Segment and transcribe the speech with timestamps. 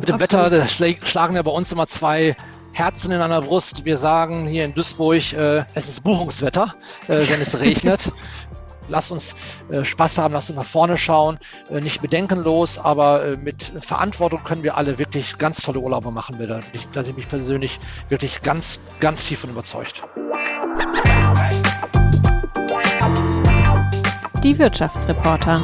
[0.00, 2.36] Mit dem Wetter schlagen ja bei uns immer zwei
[2.72, 3.84] Herzen in einer Brust.
[3.84, 6.74] Wir sagen hier in Duisburg, äh, es ist Buchungswetter,
[7.08, 8.12] äh, wenn es regnet.
[8.88, 9.34] Lass uns
[9.68, 11.40] äh, Spaß haben, lass uns nach vorne schauen,
[11.70, 16.36] äh, nicht bedenkenlos, aber äh, mit Verantwortung können wir alle wirklich ganz tolle Urlaube machen.
[16.38, 16.60] Da,
[16.92, 20.04] da sind mich persönlich wirklich ganz, ganz tief von überzeugt.
[24.44, 25.60] Die Wirtschaftsreporter,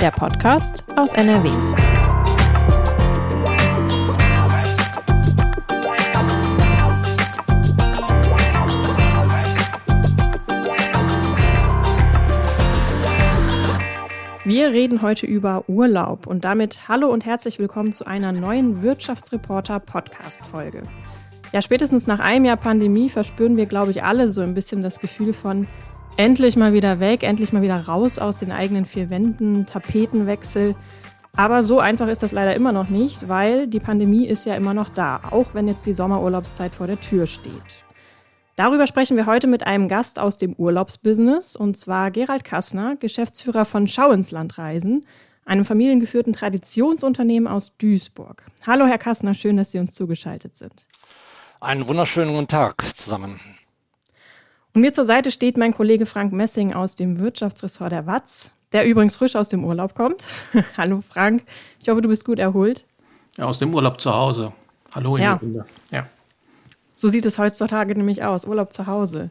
[0.00, 1.50] der Podcast aus NRW.
[14.60, 19.80] Wir reden heute über Urlaub und damit hallo und herzlich willkommen zu einer neuen Wirtschaftsreporter
[19.80, 20.82] Podcast Folge.
[21.50, 25.00] Ja, spätestens nach einem Jahr Pandemie verspüren wir, glaube ich, alle so ein bisschen das
[25.00, 25.66] Gefühl von
[26.18, 30.76] endlich mal wieder weg, endlich mal wieder raus aus den eigenen vier Wänden, Tapetenwechsel.
[31.34, 34.74] Aber so einfach ist das leider immer noch nicht, weil die Pandemie ist ja immer
[34.74, 37.82] noch da, auch wenn jetzt die Sommerurlaubszeit vor der Tür steht.
[38.60, 43.64] Darüber sprechen wir heute mit einem Gast aus dem Urlaubsbusiness, und zwar Gerald Kassner, Geschäftsführer
[43.64, 45.06] von Schau ins Land Reisen,
[45.46, 48.44] einem familiengeführten Traditionsunternehmen aus Duisburg.
[48.66, 50.84] Hallo, Herr Kassner, schön, dass Sie uns zugeschaltet sind.
[51.60, 53.40] Einen wunderschönen guten Tag zusammen.
[54.74, 58.84] Und mir zur Seite steht mein Kollege Frank Messing aus dem Wirtschaftsressort der Watz, der
[58.84, 60.24] übrigens frisch aus dem Urlaub kommt.
[60.76, 61.44] Hallo Frank,
[61.80, 62.84] ich hoffe, du bist gut erholt.
[63.38, 64.52] Ja, aus dem Urlaub zu Hause.
[64.94, 65.36] Hallo in ja.
[65.36, 65.64] die Runde.
[65.90, 66.06] Ja.
[67.00, 69.30] So sieht es heutzutage nämlich aus, Urlaub zu Hause.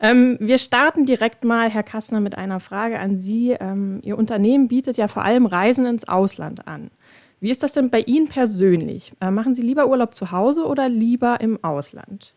[0.00, 3.52] Ähm, wir starten direkt mal, Herr Kassner, mit einer Frage an Sie.
[3.52, 6.90] Ähm, Ihr Unternehmen bietet ja vor allem Reisen ins Ausland an.
[7.38, 9.12] Wie ist das denn bei Ihnen persönlich?
[9.20, 12.34] Äh, machen Sie lieber Urlaub zu Hause oder lieber im Ausland?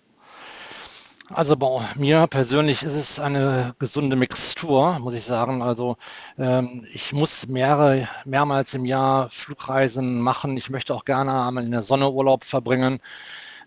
[1.30, 5.64] Also bei mir persönlich ist es eine gesunde Mixtur, muss ich sagen.
[5.64, 5.98] Also
[6.38, 10.56] ähm, ich muss mehrere, mehrmals im Jahr Flugreisen machen.
[10.56, 13.00] Ich möchte auch gerne einmal in der Sonne Urlaub verbringen.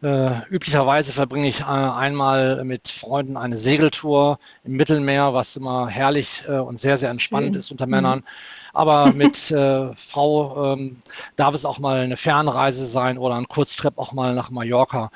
[0.00, 6.44] Äh, üblicherweise verbringe ich äh, einmal mit Freunden eine Segeltour im Mittelmeer, was immer herrlich
[6.46, 7.58] äh, und sehr, sehr entspannend Schön.
[7.58, 8.20] ist unter Männern.
[8.20, 8.24] Mhm.
[8.74, 10.98] Aber mit äh, Frau ähm,
[11.34, 15.10] darf es auch mal eine Fernreise sein oder ein Kurztrip auch mal nach Mallorca.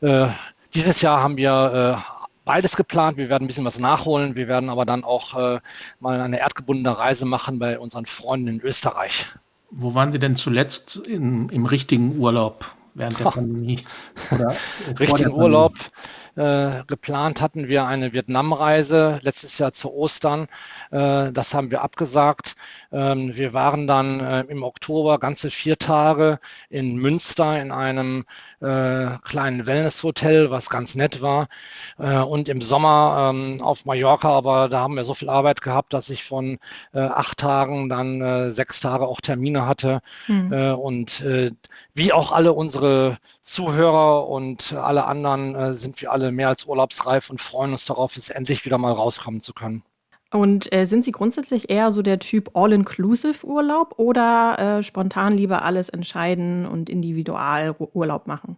[0.00, 0.26] Äh,
[0.74, 3.18] dieses Jahr haben wir äh, beides geplant.
[3.18, 4.34] Wir werden ein bisschen was nachholen.
[4.34, 5.60] Wir werden aber dann auch
[6.00, 9.26] mal eine erdgebundene Reise machen bei unseren Freunden in Österreich.
[9.70, 12.76] Wo waren Sie denn zuletzt in, im richtigen Urlaub?
[12.96, 13.84] Während der Pandemie.
[14.30, 14.56] Oder
[14.98, 15.74] Richtigen Urlaub.
[16.36, 20.48] Äh, geplant hatten wir eine Vietnamreise letztes Jahr zu Ostern.
[20.90, 22.56] Äh, das haben wir abgesagt.
[22.92, 26.38] Ähm, wir waren dann äh, im Oktober ganze vier Tage
[26.68, 28.26] in Münster in einem
[28.60, 31.48] äh, kleinen Wellnesshotel, was ganz nett war.
[31.98, 35.94] Äh, und im Sommer ähm, auf Mallorca, aber da haben wir so viel Arbeit gehabt,
[35.94, 36.58] dass ich von
[36.92, 40.00] acht Tagen dann sechs Tage auch Termine hatte.
[40.26, 40.52] Mhm.
[40.74, 41.24] und
[41.94, 47.30] wie auch alle unsere Zuhörer und alle anderen sind wir alle alle mehr als urlaubsreif
[47.30, 49.84] und freuen uns darauf, es endlich wieder mal rauskommen zu können.
[50.32, 55.88] Und äh, sind Sie grundsätzlich eher so der Typ All-Inclusive-Urlaub oder äh, spontan lieber alles
[55.88, 58.56] entscheiden und individual Urlaub machen?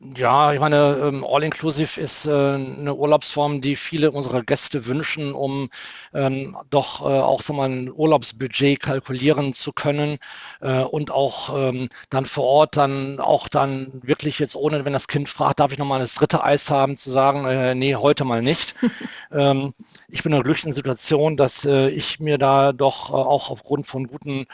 [0.00, 5.70] Ja, ich meine, ähm, All-Inclusive ist äh, eine Urlaubsform, die viele unserer Gäste wünschen, um
[6.14, 10.18] ähm, doch äh, auch so mal ein Urlaubsbudget kalkulieren zu können
[10.60, 15.08] äh, und auch ähm, dann vor Ort dann auch dann wirklich jetzt ohne, wenn das
[15.08, 18.40] Kind fragt, darf ich noch mal das dritte Eis haben, zu sagen, nee, heute mal
[18.40, 18.76] nicht.
[19.30, 24.46] ich bin in der glücklichen Situation, dass ich mir da doch auch aufgrund von guten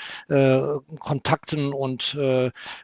[0.99, 2.19] Kontakten und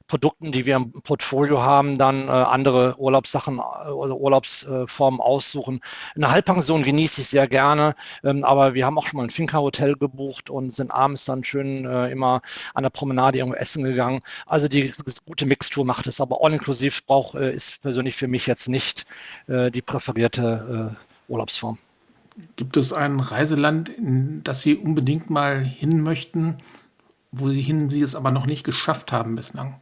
[0.07, 5.81] Produkten, die wir im Portfolio haben, dann andere Urlaubssachen oder Urlaubsformen aussuchen.
[6.15, 7.95] Eine Halbpension genieße ich sehr gerne,
[8.25, 11.85] ähm, aber wir haben auch schon mal ein Finca-Hotel gebucht und sind abends dann schön
[11.85, 12.43] äh, immer
[12.75, 14.21] an der Promenade irgendwo essen gegangen.
[14.47, 14.93] Also die
[15.25, 19.07] gute Mixtur macht es, aber all-inklusiv braucht äh, ist persönlich für mich jetzt nicht
[19.49, 20.97] die präferierte
[21.29, 21.79] Urlaubsform.
[22.57, 26.59] Gibt es ein Reiseland, in das Sie unbedingt mal hin möchten,
[27.33, 29.81] wohin Sie es aber noch nicht geschafft haben bislang?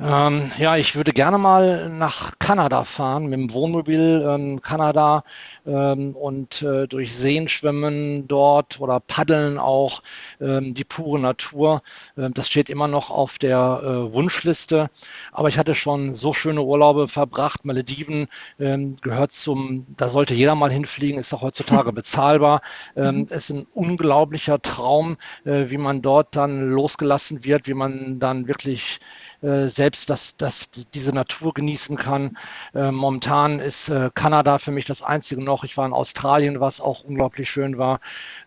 [0.00, 5.24] Ähm, ja, ich würde gerne mal nach Kanada fahren mit dem Wohnmobil ähm, Kanada
[5.66, 10.02] ähm, und äh, durch Seen schwimmen dort oder paddeln auch
[10.40, 11.82] ähm, die pure Natur.
[12.16, 14.88] Ähm, das steht immer noch auf der äh, Wunschliste.
[15.32, 17.64] Aber ich hatte schon so schöne Urlaube verbracht.
[17.64, 18.28] Malediven
[18.60, 22.62] ähm, gehört zum, da sollte jeder mal hinfliegen, ist auch heutzutage bezahlbar.
[22.94, 23.26] Mhm.
[23.30, 28.46] Es ist ein unglaublicher Traum, äh, wie man dort dann losgelassen wird, wie man dann
[28.46, 29.00] wirklich
[29.40, 32.36] selbst das, das, diese Natur genießen kann.
[32.74, 35.64] Äh, momentan ist äh, Kanada für mich das einzige noch.
[35.64, 38.00] Ich war in Australien, was auch unglaublich schön war.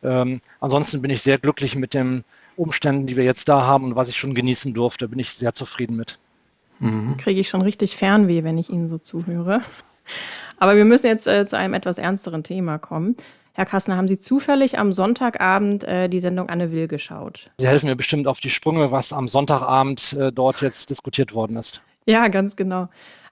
[0.04, 2.24] Ähm, ansonsten bin ich sehr glücklich mit dem
[2.58, 5.54] Umständen, die wir jetzt da haben und was ich schon genießen durfte, bin ich sehr
[5.54, 6.20] zufrieden mit.
[6.80, 7.18] Mhm.
[7.18, 9.62] Kriege ich schon richtig Fernweh, wenn ich Ihnen so zuhöre.
[10.58, 13.16] Aber wir müssen jetzt äh, zu einem etwas ernsteren Thema kommen.
[13.54, 17.52] Herr Kassner, haben Sie zufällig am Sonntagabend äh, die Sendung Anne Will geschaut?
[17.58, 21.58] Sie helfen mir bestimmt auf die Sprünge, was am Sonntagabend äh, dort jetzt diskutiert worden
[21.58, 21.82] ist.
[22.06, 22.88] Ja, ganz genau.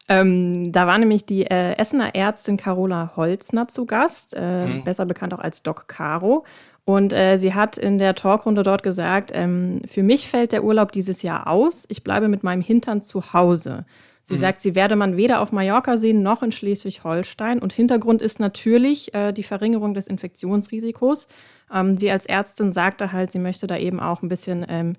[0.09, 4.83] Ähm, da war nämlich die äh, Essener Ärztin Carola Holzner zu Gast, mhm.
[4.83, 6.45] besser bekannt auch als Doc Caro.
[6.89, 10.91] Und äh, sie hat in der Talkrunde dort gesagt, ähm, für mich fällt der Urlaub
[10.91, 11.85] dieses Jahr aus.
[11.87, 13.85] Ich bleibe mit meinem Hintern zu Hause.
[14.29, 14.41] Sie mhm.
[14.41, 17.57] sagt, sie werde man weder auf Mallorca sehen noch in Schleswig-Holstein.
[17.57, 21.27] Und Hintergrund ist natürlich äh, die Verringerung des Infektionsrisikos.
[21.73, 24.95] Ähm, sie als Ärztin sagte halt, sie möchte da eben auch ein bisschen ähm,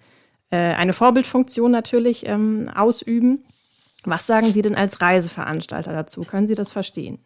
[0.51, 3.45] äh, eine Vorbildfunktion natürlich ähm, ausüben.
[4.05, 6.25] Was sagen Sie denn als Reiseveranstalter dazu?
[6.25, 7.19] Können Sie das verstehen?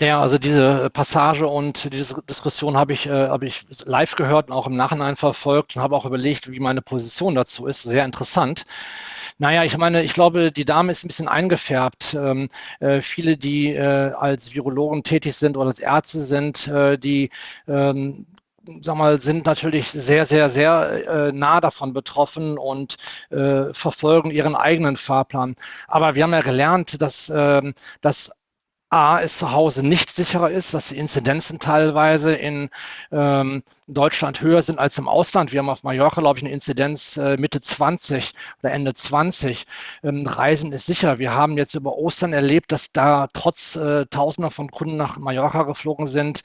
[0.00, 4.54] Ja, also diese Passage und diese Diskussion habe ich, äh, habe ich live gehört und
[4.54, 7.82] auch im Nachhinein verfolgt und habe auch überlegt, wie meine Position dazu ist.
[7.82, 8.64] Sehr interessant.
[9.40, 12.14] Naja, ich meine, ich glaube, die Dame ist ein bisschen eingefärbt.
[12.14, 12.48] Ähm,
[12.80, 17.30] äh, viele, die äh, als Virologen tätig sind oder als Ärzte sind, äh, die
[17.68, 18.26] ähm,
[18.82, 22.96] sag mal, sind natürlich sehr, sehr, sehr äh, nah davon betroffen und
[23.30, 25.54] äh, verfolgen ihren eigenen Fahrplan.
[25.86, 28.32] Aber wir haben ja gelernt, dass, äh, dass
[28.90, 32.70] A, es zu Hause nicht sicherer ist, dass die Inzidenzen teilweise in
[33.12, 35.52] ähm, Deutschland höher sind als im Ausland.
[35.52, 38.32] Wir haben auf Mallorca, glaube ich, eine Inzidenz äh, Mitte 20
[38.62, 39.66] oder Ende 20.
[40.02, 41.18] Ähm, Reisen ist sicher.
[41.18, 45.64] Wir haben jetzt über Ostern erlebt, dass da trotz äh, Tausender von Kunden nach Mallorca
[45.64, 46.40] geflogen sind,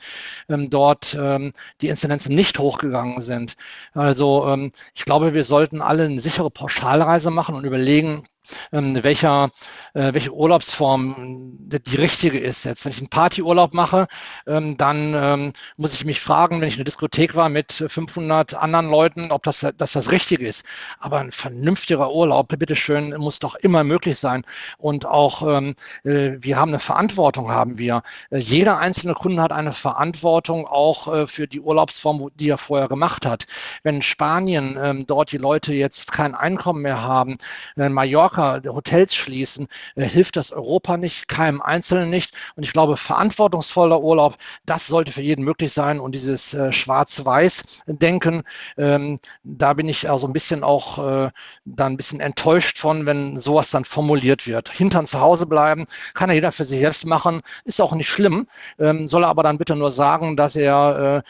[0.49, 3.55] ähm, dort ähm, die Inzidenzen nicht hochgegangen sind.
[3.93, 8.25] Also ähm, ich glaube, wir sollten alle eine sichere Pauschalreise machen und überlegen,
[8.71, 9.51] welcher,
[9.93, 12.65] äh, welche Urlaubsform die richtige ist.
[12.65, 14.07] Jetzt, wenn ich einen Partyurlaub mache,
[14.47, 18.53] ähm, dann ähm, muss ich mich fragen, wenn ich in einer Diskothek war mit 500
[18.55, 20.65] anderen Leuten, ob das, dass das Richtige ist.
[20.99, 24.45] Aber ein vernünftiger Urlaub, bitteschön, muss doch immer möglich sein.
[24.77, 28.03] Und auch ähm, äh, wir haben eine Verantwortung, haben wir.
[28.29, 32.87] Äh, jeder einzelne Kunde hat eine Verantwortung auch äh, für die Urlaubsform, die er vorher
[32.87, 33.45] gemacht hat.
[33.83, 37.37] Wenn Spanien ähm, dort die Leute jetzt kein Einkommen mehr haben,
[37.77, 42.33] äh, Mallorca Mallorca Hotels schließen, äh, hilft das Europa nicht, keinem Einzelnen nicht.
[42.55, 45.99] Und ich glaube, verantwortungsvoller Urlaub, das sollte für jeden möglich sein.
[45.99, 48.43] Und dieses äh, Schwarz-Weiß-Denken,
[48.77, 51.31] ähm, da bin ich also ein bisschen auch äh,
[51.65, 54.69] dann ein bisschen enttäuscht von, wenn sowas dann formuliert wird.
[54.71, 58.47] Hintern zu Hause bleiben, kann ja jeder für sich selbst machen, ist auch nicht schlimm,
[58.79, 61.23] ähm, soll aber dann bitte nur sagen, dass er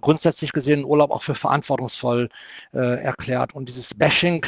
[0.00, 2.28] grundsätzlich gesehen Urlaub auch für verantwortungsvoll
[2.72, 3.54] erklärt.
[3.54, 4.44] Und dieses Bashing,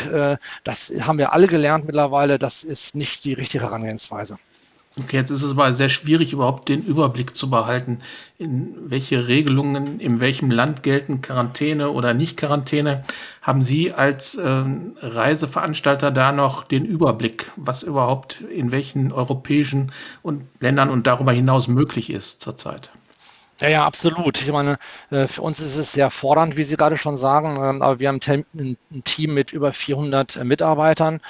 [0.65, 4.39] das haben wir alle gelernt mit mittlerweile, das ist nicht die richtige Herangehensweise.
[5.01, 8.01] Okay, jetzt ist es aber sehr schwierig, überhaupt den Überblick zu behalten,
[8.39, 13.03] in welche Regelungen in welchem Land gelten, Quarantäne oder nicht Quarantäne.
[13.43, 14.65] Haben Sie als äh,
[15.01, 19.93] Reiseveranstalter da noch den Überblick, was überhaupt in welchen europäischen
[20.23, 22.91] und Ländern und darüber hinaus möglich ist zurzeit?
[23.61, 24.41] Ja, ja, absolut.
[24.41, 24.79] Ich meine,
[25.11, 28.09] äh, für uns ist es sehr fordernd, wie Sie gerade schon sagen, ähm, aber wir
[28.09, 28.21] haben
[28.55, 31.21] ein Team mit über 400 äh, Mitarbeitern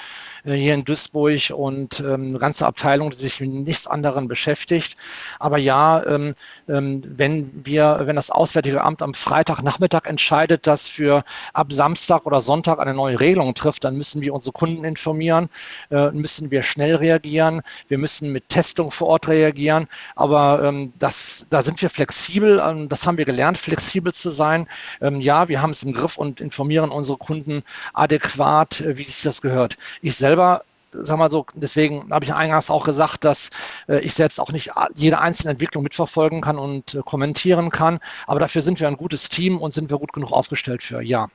[0.43, 4.97] hier in Duisburg und ähm, eine ganze Abteilung, die sich mit nichts anderem beschäftigt.
[5.39, 6.33] Aber ja, ähm,
[6.67, 12.41] ähm, wenn wir, wenn das Auswärtige Amt am Freitagnachmittag entscheidet, dass für ab Samstag oder
[12.41, 15.49] Sonntag eine neue Regelung trifft, dann müssen wir unsere Kunden informieren,
[15.91, 19.87] äh, müssen wir schnell reagieren, wir müssen mit Testung vor Ort reagieren.
[20.15, 24.67] Aber das, da sind wir flexibel, das haben wir gelernt, flexibel zu sein.
[25.01, 29.41] Ja, wir haben es im Griff und informieren unsere Kunden adäquat, äh, wie sich das
[29.41, 29.77] gehört.
[30.01, 33.51] Ich selbst selber sag mal so, deswegen habe ich eingangs auch gesagt, dass
[33.87, 37.99] äh, ich selbst auch nicht jede einzelne Entwicklung mitverfolgen kann und äh, kommentieren kann.
[38.25, 41.27] Aber dafür sind wir ein gutes Team und sind wir gut genug aufgestellt für, ja.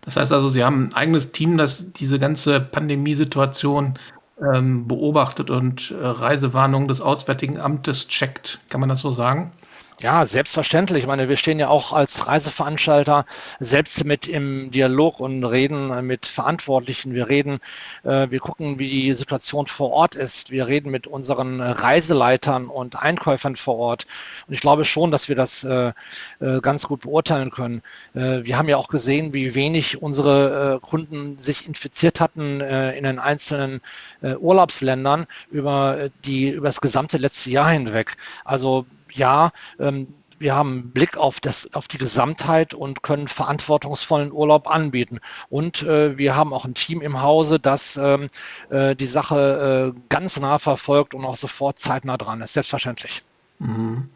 [0.00, 3.94] Das heißt also, Sie haben ein eigenes Team, das diese ganze Pandemiesituation
[4.40, 8.58] ähm, beobachtet und äh, Reisewarnungen des Auswärtigen Amtes checkt.
[8.70, 9.52] Kann man das so sagen?
[10.00, 11.04] Ja, selbstverständlich.
[11.04, 13.24] Ich meine, wir stehen ja auch als Reiseveranstalter
[13.60, 17.14] selbst mit im Dialog und reden mit Verantwortlichen.
[17.14, 17.60] Wir reden,
[18.02, 20.50] äh, wir gucken, wie die Situation vor Ort ist.
[20.50, 24.06] Wir reden mit unseren Reiseleitern und Einkäufern vor Ort.
[24.48, 25.92] Und ich glaube schon, dass wir das äh,
[26.40, 27.82] äh, ganz gut beurteilen können.
[28.14, 33.80] Wir haben ja auch gesehen, wie wenig unsere Kunden sich infiziert hatten in den einzelnen
[34.22, 38.16] Urlaubsländern über die, über das gesamte letzte Jahr hinweg.
[38.44, 44.32] Also ja, ähm, wir haben einen Blick auf, das, auf die Gesamtheit und können verantwortungsvollen
[44.32, 45.20] Urlaub anbieten.
[45.48, 48.28] Und äh, wir haben auch ein Team im Hause, das ähm,
[48.70, 53.22] äh, die Sache äh, ganz nah verfolgt und auch sofort zeitnah dran ist, selbstverständlich.
[53.58, 54.10] Mhm.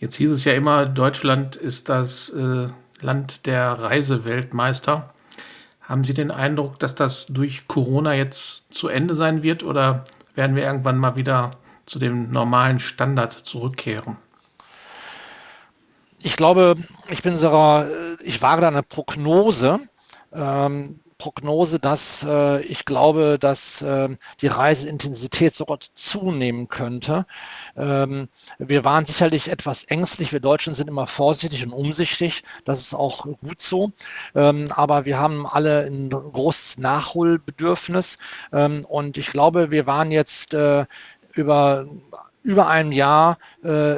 [0.00, 2.68] Jetzt hieß es ja immer, Deutschland ist das äh,
[3.00, 5.12] Land der Reiseweltmeister.
[5.82, 10.04] Haben Sie den Eindruck, dass das durch Corona jetzt zu Ende sein wird oder
[10.34, 11.52] werden wir irgendwann mal wieder
[11.86, 14.16] zu dem normalen Standard zurückkehren?
[16.20, 16.76] Ich glaube,
[17.08, 17.86] ich bin sogar,
[18.22, 19.80] ich wage da eine Prognose.
[20.32, 24.08] Ähm, Prognose, dass äh, ich glaube, dass äh,
[24.40, 27.26] die Reiseintensität sogar zunehmen könnte.
[27.76, 30.32] Ähm, wir waren sicherlich etwas ängstlich.
[30.32, 32.44] Wir Deutschen sind immer vorsichtig und umsichtig.
[32.64, 33.90] Das ist auch gut so.
[34.36, 38.18] Ähm, aber wir haben alle ein großes Nachholbedürfnis.
[38.52, 40.86] Ähm, und ich glaube, wir waren jetzt äh,
[41.32, 41.86] über
[42.42, 43.96] über einem Jahr äh,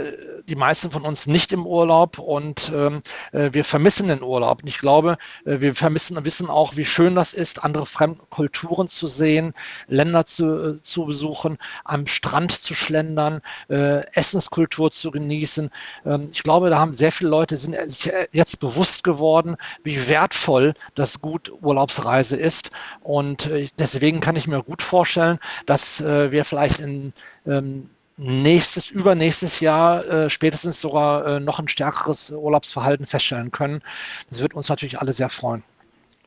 [0.48, 4.62] die meisten von uns nicht im Urlaub und ähm, äh, wir vermissen den Urlaub.
[4.62, 8.88] Und ich glaube, äh, wir vermissen und wissen auch, wie schön das ist, andere Fremdkulturen
[8.88, 9.54] zu sehen,
[9.86, 15.70] Länder zu, äh, zu besuchen, am Strand zu schlendern, äh, Essenskultur zu genießen.
[16.04, 20.74] Ähm, ich glaube, da haben sehr viele Leute sind sich jetzt bewusst geworden, wie wertvoll
[20.94, 22.70] das Gut Urlaubsreise ist.
[23.00, 27.12] Und äh, deswegen kann ich mir gut vorstellen, dass äh, wir vielleicht in
[27.46, 33.82] ähm, nächstes, übernächstes Jahr äh, spätestens sogar äh, noch ein stärkeres Urlaubsverhalten feststellen können.
[34.28, 35.64] Das wird uns natürlich alle sehr freuen.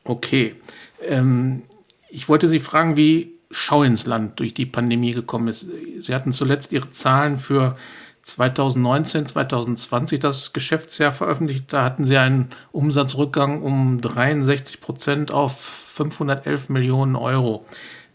[0.02, 0.56] Okay.
[1.00, 1.62] Ähm,
[2.10, 5.68] ich wollte Sie fragen, wie Schau ins Land durch die Pandemie gekommen ist.
[6.00, 7.76] Sie hatten zuletzt Ihre Zahlen für
[8.24, 11.72] 2019, 2020 das Geschäftsjahr veröffentlicht.
[11.72, 17.64] Da hatten Sie einen Umsatzrückgang um 63 Prozent auf 511 Millionen Euro.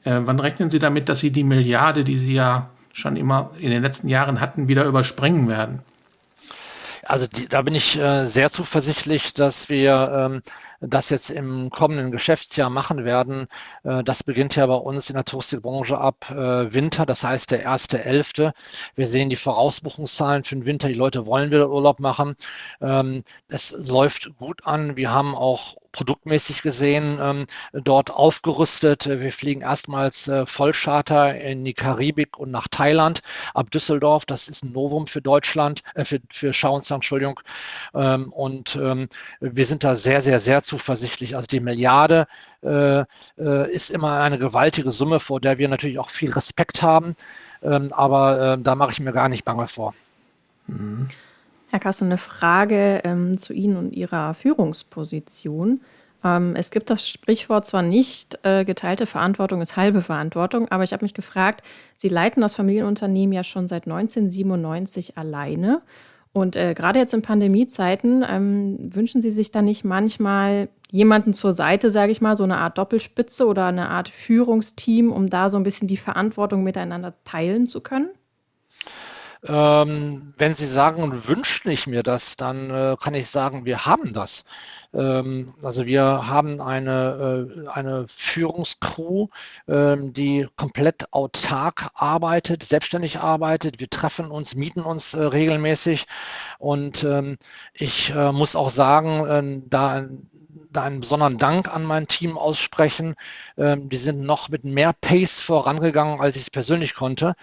[0.04, 2.70] Äh, wann rechnen Sie damit, dass Sie die Milliarde, die Sie ja
[3.00, 5.80] schon immer in den letzten Jahren hatten, wieder überspringen werden?
[7.04, 10.42] Also die, da bin ich äh, sehr zuversichtlich, dass wir ähm,
[10.82, 13.48] das jetzt im kommenden Geschäftsjahr machen werden.
[13.84, 17.64] Äh, das beginnt ja bei uns in der Touristikbranche ab äh, Winter, das heißt der
[17.64, 18.54] erste Elfte.
[18.96, 20.88] Wir sehen die Vorausbuchungszahlen für den Winter.
[20.88, 22.36] Die Leute wollen wieder Urlaub machen.
[22.82, 24.96] Ähm, es läuft gut an.
[24.96, 29.08] Wir haben auch produktmäßig gesehen ähm, dort aufgerüstet.
[29.08, 33.22] Wir fliegen erstmals äh, Vollcharter in die Karibik und nach Thailand
[33.54, 34.26] ab Düsseldorf.
[34.26, 37.40] Das ist ein Novum für Deutschland, für, für Schauensland, Entschuldigung.
[37.96, 38.80] Ähm, und
[39.40, 41.36] wir sind da sehr, sehr, sehr zuversichtlich.
[41.36, 42.28] Also die Milliarde
[42.62, 43.00] äh,
[43.38, 47.16] äh, ist immer eine gewaltige Summe, vor der wir natürlich auch viel Respekt haben.
[47.62, 49.94] Ähm, aber äh, da mache ich mir gar nicht bange vor.
[50.68, 51.08] Mhm.
[51.72, 55.82] Herr Kassel, eine Frage ähm, zu Ihnen und Ihrer Führungsposition.
[56.24, 60.94] Ähm, es gibt das Sprichwort zwar nicht, äh, geteilte Verantwortung ist halbe Verantwortung, aber ich
[60.94, 61.64] habe mich gefragt,
[61.96, 65.82] Sie leiten das Familienunternehmen ja schon seit 1997 alleine.
[66.32, 71.54] Und äh, gerade jetzt in Pandemiezeiten ähm, wünschen Sie sich da nicht manchmal jemanden zur
[71.54, 75.58] Seite, sage ich mal, so eine Art Doppelspitze oder eine Art Führungsteam, um da so
[75.58, 78.10] ein bisschen die Verantwortung miteinander teilen zu können?
[79.44, 84.14] Ähm, wenn Sie sagen, wünsche ich mir das, dann äh, kann ich sagen, wir haben
[84.14, 84.44] das.
[84.94, 89.28] Ähm, also wir haben eine, äh, eine Führungscrew,
[89.68, 93.80] ähm, die komplett autark arbeitet, selbstständig arbeitet.
[93.80, 96.06] Wir treffen uns, mieten uns äh, regelmäßig.
[96.58, 97.38] Und ähm,
[97.74, 100.08] ich äh, muss auch sagen, da
[100.72, 103.16] da einen besonderen Dank an mein Team aussprechen.
[103.58, 107.36] Ähm, die sind noch mit mehr Pace vorangegangen, als ich es persönlich konnte.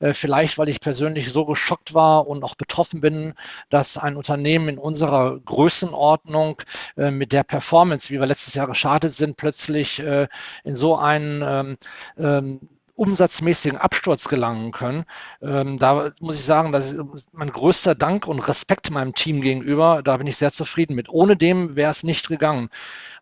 [0.00, 3.34] Äh, vielleicht, weil ich persönlich so geschockt war und auch betroffen bin,
[3.70, 6.62] dass ein Unternehmen in unserer Größenordnung
[6.96, 10.28] äh, mit der Performance, wie wir letztes Jahr gestartet sind, plötzlich äh,
[10.64, 11.76] in so einen ähm,
[12.18, 12.60] ähm,
[12.96, 15.04] umsatzmäßigen Absturz gelangen können.
[15.42, 20.02] Ähm, da muss ich sagen, das ist mein größter Dank und Respekt meinem Team gegenüber.
[20.04, 21.08] Da bin ich sehr zufrieden mit.
[21.08, 22.70] Ohne dem wäre es nicht gegangen.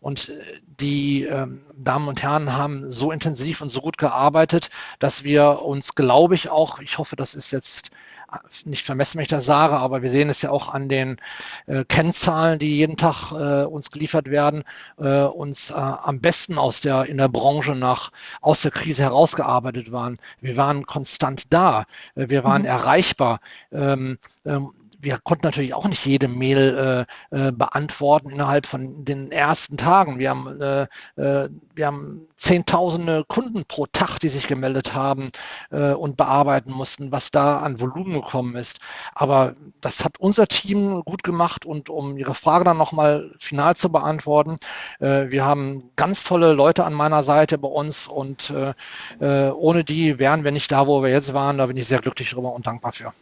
[0.00, 0.42] Und äh,
[0.80, 5.94] die ähm, Damen und Herren haben so intensiv und so gut gearbeitet, dass wir uns,
[5.94, 7.90] glaube ich, auch, ich hoffe, das ist jetzt
[8.64, 11.18] nicht vermessen, wenn ich das sage, aber wir sehen es ja auch an den
[11.66, 14.64] äh, Kennzahlen, die jeden Tag äh, uns geliefert werden,
[14.98, 18.10] äh, uns äh, am besten aus der, in der Branche nach,
[18.40, 20.18] aus der Krise herausgearbeitet waren.
[20.40, 21.84] Wir waren konstant da,
[22.14, 22.68] äh, wir waren mhm.
[22.68, 23.40] erreichbar.
[23.72, 24.72] Ähm, ähm,
[25.02, 30.20] wir konnten natürlich auch nicht jede Mail äh, äh, beantworten innerhalb von den ersten Tagen.
[30.20, 30.82] Wir haben, äh,
[31.16, 35.30] äh, wir haben Zehntausende Kunden pro Tag, die sich gemeldet haben
[35.70, 38.78] äh, und bearbeiten mussten, was da an Volumen gekommen ist.
[39.14, 43.90] Aber das hat unser Team gut gemacht und um Ihre Frage dann nochmal final zu
[43.90, 44.58] beantworten,
[45.00, 48.74] äh, wir haben ganz tolle Leute an meiner Seite bei uns und äh,
[49.20, 51.58] äh ohne die wären wir nicht da, wo wir jetzt waren.
[51.58, 53.12] Da bin ich sehr glücklich darüber und dankbar für.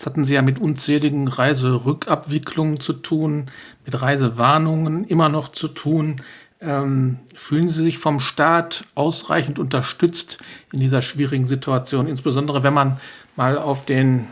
[0.00, 3.50] Jetzt hatten Sie ja mit unzähligen Reiserückabwicklungen zu tun,
[3.84, 6.22] mit Reisewarnungen immer noch zu tun.
[6.62, 10.38] Ähm, fühlen Sie sich vom Staat ausreichend unterstützt
[10.72, 12.98] in dieser schwierigen Situation, insbesondere wenn man
[13.36, 14.26] mal auf den,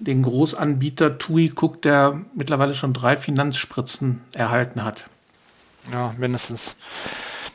[0.00, 5.06] den Großanbieter TUI guckt, der mittlerweile schon drei Finanzspritzen erhalten hat?
[5.92, 6.74] Ja, mindestens.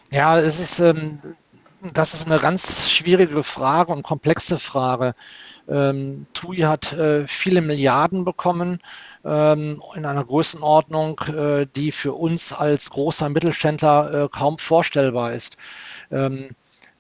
[0.10, 1.20] Ja, es ist, ähm,
[1.82, 5.16] das ist eine ganz schwierige Frage und komplexe Frage.
[5.68, 8.80] Ähm, TUI hat äh, viele Milliarden bekommen
[9.24, 15.58] ähm, in einer Größenordnung, äh, die für uns als großer Mittelständler äh, kaum vorstellbar ist.
[16.12, 16.50] Ähm,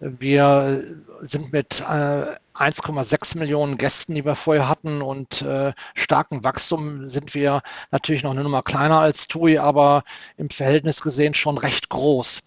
[0.01, 0.83] wir
[1.21, 7.33] sind mit äh, 1,6 Millionen Gästen, die wir vorher hatten und äh, starken Wachstum sind
[7.33, 10.03] wir natürlich noch eine Nummer kleiner als TUI, aber
[10.37, 12.43] im Verhältnis gesehen schon recht groß.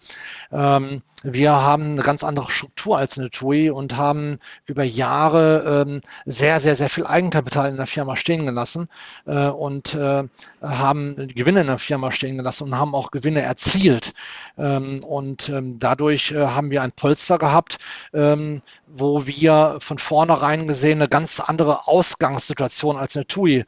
[0.51, 6.01] Ähm, wir haben eine ganz andere Struktur als eine TUI und haben über Jahre ähm,
[6.25, 8.89] sehr, sehr, sehr viel Eigenkapital in der Firma stehen gelassen
[9.25, 10.23] äh, und äh,
[10.61, 14.13] haben Gewinne in der Firma stehen gelassen und haben auch Gewinne erzielt.
[14.57, 17.77] Ähm, und ähm, dadurch äh, haben wir ein Polster gehabt,
[18.13, 23.65] ähm, wo wir von vornherein gesehen eine ganz andere Ausgangssituation als eine TUI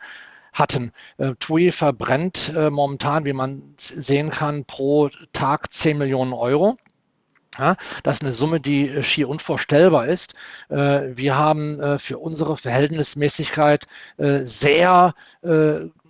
[0.57, 0.91] hatten.
[1.17, 6.77] Äh, TUI verbrennt äh, momentan, wie man sehen kann, pro Tag 10 Millionen Euro.
[7.57, 10.35] Ja, das ist eine Summe, die äh, schier unvorstellbar ist.
[10.69, 15.13] Äh, wir haben für unsere Verhältnismäßigkeit sehr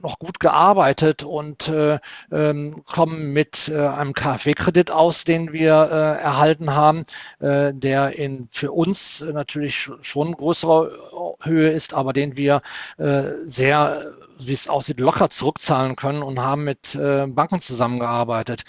[0.01, 1.99] noch gut gearbeitet und äh,
[2.31, 7.05] ähm, kommen mit äh, einem KfW-Kredit aus, den wir äh, erhalten haben,
[7.39, 12.61] äh, der in für uns natürlich schon größere Höhe ist, aber den wir
[12.97, 18.63] äh, sehr, wie es aussieht, locker zurückzahlen können und haben mit äh, Banken zusammengearbeitet.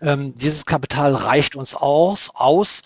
[0.00, 2.82] Ähm, dieses Kapital reicht uns aus, aus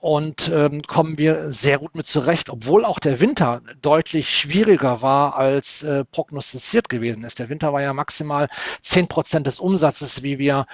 [0.00, 5.36] und ähm, kommen wir sehr gut mit zurecht, obwohl auch der Winter deutlich schwieriger war
[5.36, 7.38] als äh, prognostiziert gewesen ist.
[7.40, 8.48] Der Winter war ja maximal
[8.80, 10.66] zehn Prozent des Umsatzes, wie wir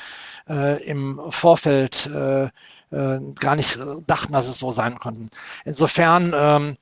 [0.49, 5.31] äh, im Vorfeld äh, äh, gar nicht dachten, dass es so sein konnten.
[5.64, 6.75] Insofern ähm,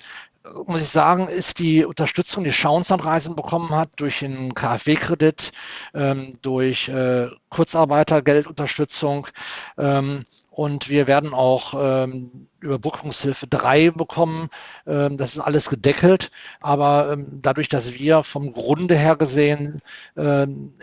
[0.67, 5.53] muss ich sagen, ist die Unterstützung, die Schauenslandreisen bekommen hat, durch den KfW-Kredit,
[5.95, 9.29] ähm, durch äh, Kurzarbeitergeldunterstützung,
[9.79, 14.51] ähm, und wir werden auch ähm, Überbrückungshilfe 3 bekommen.
[14.87, 16.31] Ähm, das ist alles gedeckelt.
[16.61, 19.81] Aber ähm, dadurch, dass wir vom Grunde her gesehen
[20.15, 20.75] ähm,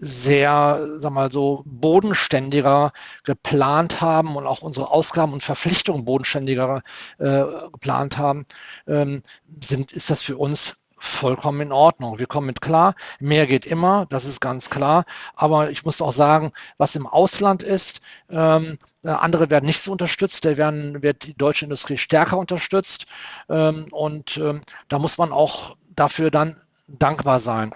[0.00, 2.92] sehr, sag mal so, bodenständiger
[3.24, 6.82] geplant haben und auch unsere Ausgaben und Verpflichtungen bodenständiger
[7.18, 8.46] äh, geplant haben,
[8.86, 9.22] ähm,
[9.60, 12.18] sind, ist das für uns vollkommen in Ordnung.
[12.18, 12.94] Wir kommen mit klar.
[13.20, 15.04] Mehr geht immer, das ist ganz klar.
[15.34, 19.92] Aber ich muss auch sagen, was im Ausland ist, ähm, äh, andere werden nicht so
[19.92, 23.06] unterstützt, da werden, wird die deutsche Industrie stärker unterstützt.
[23.48, 27.74] Ähm, und ähm, da muss man auch dafür dann dankbar sein.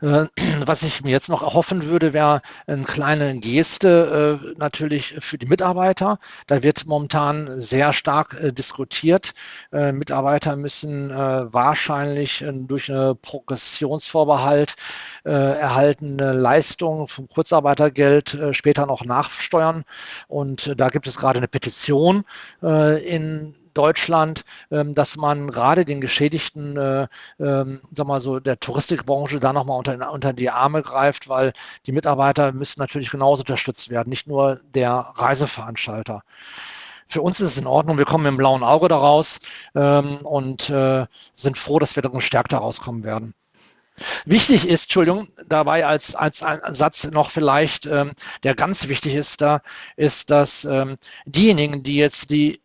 [0.00, 0.26] Äh,
[0.66, 5.46] was ich mir jetzt noch erhoffen würde, wäre eine kleine Geste äh, natürlich für die
[5.46, 6.18] Mitarbeiter.
[6.46, 9.34] Da wird momentan sehr stark äh, diskutiert.
[9.70, 14.76] Mitarbeiter müssen wahrscheinlich durch eine Progressionsvorbehalt
[15.24, 19.84] erhaltene Leistung vom Kurzarbeitergeld später noch nachsteuern.
[20.28, 22.24] Und da gibt es gerade eine Petition
[22.60, 27.08] in Deutschland, ähm, dass man gerade den Geschädigten, äh,
[27.38, 31.52] ähm, sag mal so, der Touristikbranche da nochmal unter, unter die Arme greift, weil
[31.86, 36.22] die Mitarbeiter müssen natürlich genauso unterstützt werden, nicht nur der Reiseveranstalter.
[37.08, 39.40] Für uns ist es in Ordnung, wir kommen dem blauen Auge daraus
[39.74, 43.34] ähm, und äh, sind froh, dass wir da gestärkt daraus kommen werden.
[44.24, 49.60] Wichtig ist, Entschuldigung, dabei als, als Satz noch vielleicht, ähm, der ganz wichtig ist da,
[49.96, 52.60] ist, dass ähm, diejenigen, die jetzt die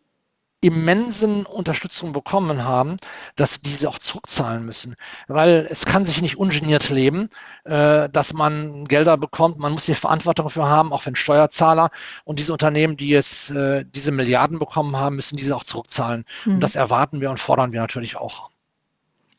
[0.60, 2.98] immensen Unterstützung bekommen haben,
[3.36, 4.96] dass diese auch zurückzahlen müssen.
[5.26, 7.30] Weil es kann sich nicht ungeniert leben,
[7.64, 9.58] äh, dass man Gelder bekommt.
[9.58, 11.90] Man muss die Verantwortung dafür haben, auch wenn Steuerzahler.
[12.24, 16.24] Und diese Unternehmen, die jetzt äh, diese Milliarden bekommen haben, müssen diese auch zurückzahlen.
[16.44, 16.54] Mhm.
[16.54, 18.50] Und das erwarten wir und fordern wir natürlich auch.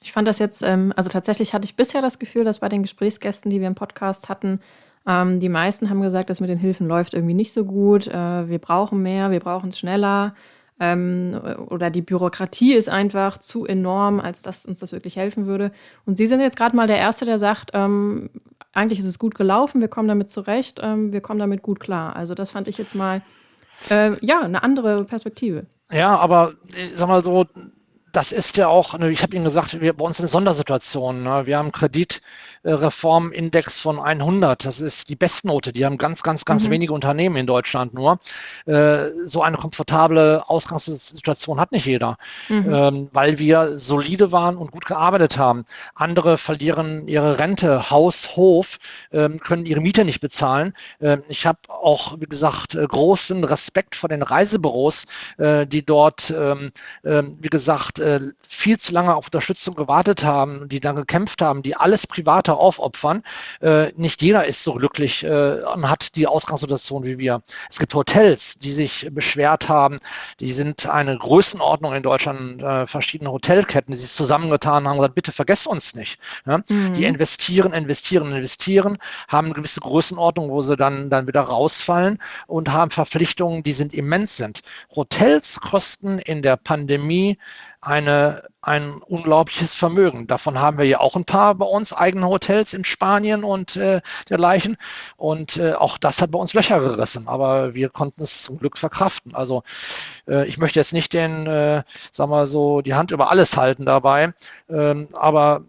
[0.04, 2.82] Ich fand das jetzt, ähm, also tatsächlich hatte ich bisher das Gefühl, dass bei den
[2.82, 4.60] Gesprächsgästen, die wir im Podcast hatten,
[5.06, 8.08] ähm, die meisten haben gesagt, dass mit den Hilfen läuft irgendwie nicht so gut.
[8.08, 10.34] Äh, wir brauchen mehr, wir brauchen es schneller
[10.82, 15.72] ähm, oder die Bürokratie ist einfach zu enorm, als dass uns das wirklich helfen würde.
[16.08, 18.32] Und Sie sind jetzt gerade mal der Erste, der sagt, ähm,
[18.74, 22.16] eigentlich ist es gut gelaufen, wir kommen damit zurecht, ähm, wir kommen damit gut klar.
[22.16, 23.22] Also das fand ich jetzt mal,
[23.92, 25.68] äh, ja, eine andere Perspektive.
[25.92, 27.46] Ja, aber ich sag mal so,
[28.12, 31.22] das ist ja auch, ich habe Ihnen gesagt, wir bei uns eine Sondersituation.
[31.22, 31.46] Ne?
[31.46, 32.24] Wir haben Kredit
[32.64, 34.66] Reformindex von 100.
[34.66, 35.74] Das ist die Bestnote.
[35.74, 36.72] Die haben ganz, ganz, ganz mhm.
[36.72, 38.20] wenige Unternehmen in Deutschland nur.
[38.66, 42.18] Äh, so eine komfortable Ausgangssituation hat nicht jeder,
[42.50, 42.74] mhm.
[42.74, 45.66] ähm, weil wir solide waren und gut gearbeitet haben.
[45.96, 48.78] Andere verlieren ihre Rente, Haus, Hof,
[49.12, 50.74] ähm, können ihre Miete nicht bezahlen.
[51.00, 55.06] Ähm, ich habe auch, wie gesagt, äh, großen Respekt vor den Reisebüros,
[55.38, 60.96] äh, die dort, wie gesagt, äh, viel zu lange auf Unterstützung gewartet haben, die dann
[60.96, 63.24] gekämpft haben, die alles privat Monate aufopfern.
[63.62, 67.42] Äh, nicht jeder ist so glücklich äh, und hat die Ausgangssituation wie wir.
[67.70, 70.00] Es gibt Hotels, die sich beschwert haben.
[70.40, 75.16] Die sind eine Größenordnung in Deutschland, äh, verschiedene Hotelketten, die sich zusammengetan haben und gesagt,
[75.16, 76.20] bitte vergesst uns nicht.
[76.46, 76.60] Ja?
[76.70, 76.94] Mhm.
[76.94, 82.72] Die investieren, investieren, investieren, haben eine gewisse Größenordnung, wo sie dann, dann wieder rausfallen und
[82.72, 84.62] haben Verpflichtungen, die sind immens sind.
[84.96, 87.38] Hotels kosten in der Pandemie
[87.82, 90.28] eine, ein unglaubliches Vermögen.
[90.28, 94.02] Davon haben wir ja auch ein paar bei uns, eigene Hotels in Spanien und äh,
[94.30, 94.78] dergleichen.
[95.18, 98.78] Und äh, auch das hat bei uns Löcher gerissen, aber wir konnten es zum Glück
[98.78, 99.34] verkraften.
[99.34, 99.64] Also
[100.28, 103.86] äh, ich möchte jetzt nicht den, äh, sag mal so, die Hand über alles halten
[103.86, 104.34] dabei,
[104.70, 105.64] ähm, aber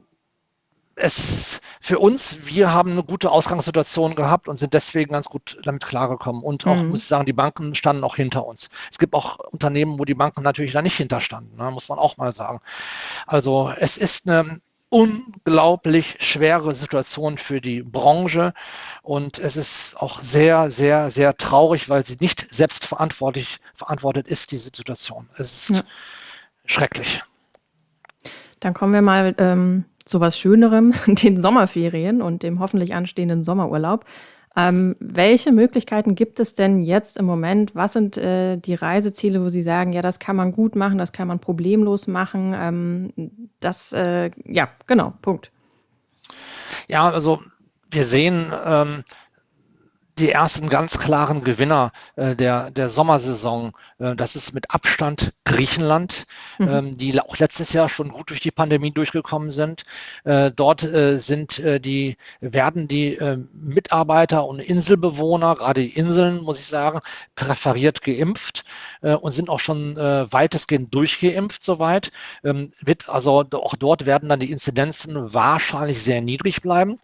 [0.96, 5.84] es für uns, wir haben eine gute Ausgangssituation gehabt und sind deswegen ganz gut damit
[5.84, 6.42] klargekommen.
[6.42, 6.90] Und auch, mhm.
[6.90, 8.68] muss ich sagen, die Banken standen auch hinter uns.
[8.90, 12.16] Es gibt auch Unternehmen, wo die Banken natürlich da nicht hinterstanden, ne, muss man auch
[12.16, 12.60] mal sagen.
[13.26, 14.60] Also es ist eine
[14.92, 18.52] unglaublich schwere Situation für die Branche
[19.00, 24.64] und es ist auch sehr, sehr, sehr traurig, weil sie nicht selbstverantwortlich verantwortet ist, diese
[24.64, 25.30] Situation.
[25.36, 25.82] Es ist ja.
[26.66, 27.22] schrecklich.
[28.60, 34.04] Dann kommen wir mal ähm, zu was Schönerem, den Sommerferien und dem hoffentlich anstehenden Sommerurlaub.
[34.54, 37.74] Ähm, welche Möglichkeiten gibt es denn jetzt im Moment?
[37.74, 41.12] Was sind äh, die Reiseziele, wo Sie sagen, ja, das kann man gut machen, das
[41.12, 42.54] kann man problemlos machen?
[42.54, 43.12] Ähm,
[43.60, 45.50] das, äh, ja, genau, Punkt.
[46.86, 47.40] Ja, also
[47.90, 49.04] wir sehen, ähm,
[50.22, 53.72] die ersten ganz klaren Gewinner äh, der, der Sommersaison.
[53.98, 56.26] Äh, das ist mit Abstand Griechenland,
[56.58, 56.68] mhm.
[56.68, 59.82] ähm, die auch letztes Jahr schon gut durch die Pandemie durchgekommen sind.
[60.24, 66.42] Äh, dort äh, sind äh, die, werden die äh, Mitarbeiter und Inselbewohner, gerade die Inseln,
[66.42, 67.00] muss ich sagen,
[67.34, 68.64] präferiert geimpft
[69.00, 72.12] und sind auch schon weitestgehend durchgeimpft soweit.
[72.44, 77.00] Ähm, wird also auch dort werden dann die Inzidenzen wahrscheinlich sehr niedrig bleiben.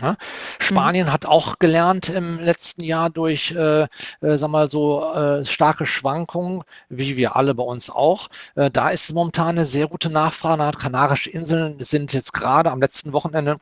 [0.00, 0.16] Ja,
[0.58, 1.12] Spanien mhm.
[1.12, 3.86] hat auch gelernt im letzten Jahr durch, äh, äh,
[4.20, 8.28] sag mal so, äh, starke Schwankungen, wie wir alle bei uns auch.
[8.56, 10.78] Äh, da ist momentan eine sehr gute Nachfrage.
[10.78, 13.58] Kanarische Inseln sind jetzt gerade am letzten Wochenende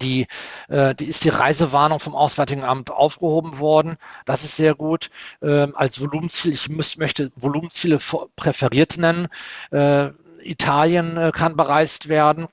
[0.00, 0.26] die,
[0.68, 3.96] äh, die ist die Reisewarnung vom Auswärtigen Amt aufgehoben worden.
[4.26, 5.10] Das ist sehr gut.
[5.42, 7.98] Ähm, als Volumenziel, ich muss, möchte Volumenziele
[8.36, 9.28] präferiert nennen.
[9.70, 10.10] Äh,
[10.42, 12.48] Italien äh, kann bereist werden.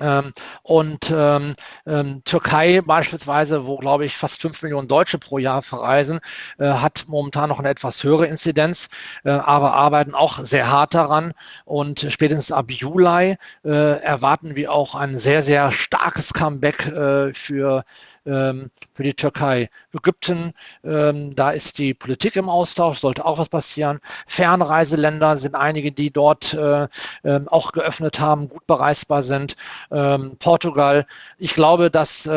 [0.00, 0.32] Ähm,
[0.62, 1.54] und ähm,
[1.86, 6.20] ähm, Türkei beispielsweise, wo glaube ich fast fünf Millionen Deutsche pro Jahr verreisen,
[6.58, 8.88] äh, hat momentan noch eine etwas höhere Inzidenz,
[9.24, 11.32] äh, aber arbeiten auch sehr hart daran.
[11.64, 16.92] Und spätestens ab Juli äh, erwarten wir auch ein sehr, sehr starkes Comeback
[17.32, 17.84] für
[18.28, 19.70] ähm, für die Türkei.
[19.94, 20.52] Ägypten,
[20.84, 24.00] ähm, da ist die Politik im Austausch, sollte auch was passieren.
[24.26, 26.88] Fernreiseländer sind einige, die dort äh,
[27.24, 29.56] ähm, auch geöffnet haben, gut bereisbar sind.
[30.38, 31.06] Portugal.
[31.38, 32.28] Ich glaube, dass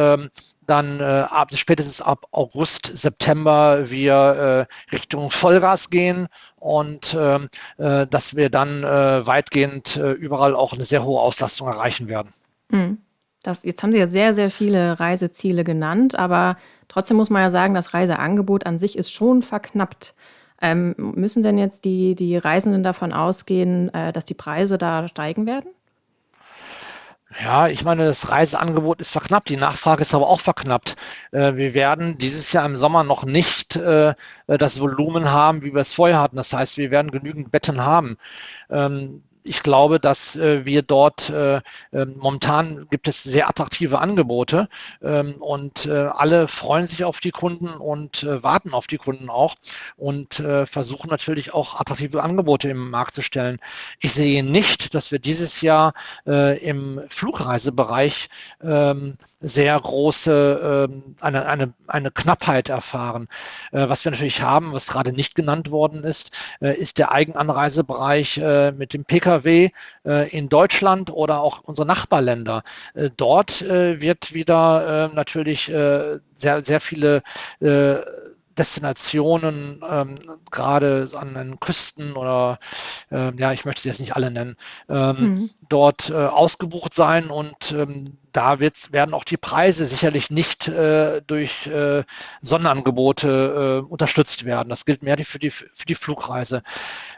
[0.72, 8.08] dann äh, ab, spätestens ab August, September wir äh, Richtung Vollgas gehen und ähm, äh,
[8.08, 12.34] dass wir dann äh, weitgehend äh, überall auch eine sehr hohe Auslastung erreichen werden.
[12.70, 13.00] Mhm.
[13.44, 17.50] Das, jetzt haben Sie ja sehr, sehr viele Reiseziele genannt, aber trotzdem muss man ja
[17.50, 20.14] sagen, das Reiseangebot an sich ist schon verknappt.
[20.62, 25.48] Ähm, müssen denn jetzt die, die Reisenden davon ausgehen, äh, dass die Preise da steigen
[25.48, 25.72] werden?
[27.40, 30.98] Ja, ich meine, das Reiseangebot ist verknappt, die Nachfrage ist aber auch verknappt.
[31.32, 34.14] Äh, wir werden dieses Jahr im Sommer noch nicht äh,
[34.48, 36.36] das Volumen haben, wie wir es vorher hatten.
[36.36, 38.18] Das heißt, wir werden genügend Betten haben.
[38.70, 41.58] Ähm, ich glaube, dass äh, wir dort äh,
[41.92, 44.70] äh, momentan gibt es sehr attraktive Angebote
[45.02, 49.56] ähm, und äh, alle freuen sich auf die Kunden und warten auf die Kunden auch
[49.98, 53.60] und versuchen natürlich auch attraktive Angebote im Markt zu stellen.
[54.00, 55.94] Ich sehe nicht, dass wir dieses Jahr
[56.26, 58.30] im Flugreisebereich
[58.64, 63.28] ähm, sehr große, ähm, eine, eine, eine Knappheit erfahren.
[63.72, 68.38] Äh, was wir natürlich haben, was gerade nicht genannt worden ist, äh, ist der Eigenanreisebereich
[68.38, 69.72] äh, mit dem Pkw
[70.06, 72.64] äh, in Deutschland oder auch unsere Nachbarländer.
[72.94, 77.24] Äh, dort äh, wird wieder äh, natürlich äh, sehr, sehr viele
[77.60, 77.98] äh,
[78.58, 80.16] Destinationen, ähm,
[80.52, 82.60] gerade an den Küsten oder
[83.10, 84.58] äh, ja, ich möchte sie jetzt nicht alle nennen,
[84.90, 85.50] ähm, mhm.
[85.70, 91.22] dort äh, ausgebucht sein und ähm, da wird, werden auch die Preise sicherlich nicht äh,
[91.26, 92.04] durch äh,
[92.42, 94.70] Sonderangebote äh, unterstützt werden.
[94.70, 96.64] Das gilt mehr für die, für die Flugreise.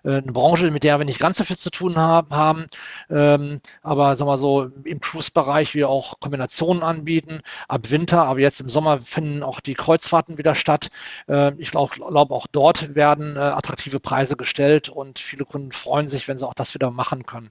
[0.03, 2.67] äh, eine Branche, mit der wir nicht ganz so viel zu tun haben,
[3.09, 7.41] ähm, aber sagen wir so im Cruise-Bereich wir auch Kombinationen anbieten.
[7.67, 10.89] Ab Winter, aber jetzt im Sommer finden auch die Kreuzfahrten wieder statt.
[11.27, 16.07] Äh, ich glaube, glaub, auch dort werden äh, attraktive Preise gestellt und viele Kunden freuen
[16.07, 17.49] sich, wenn sie auch das wieder machen können.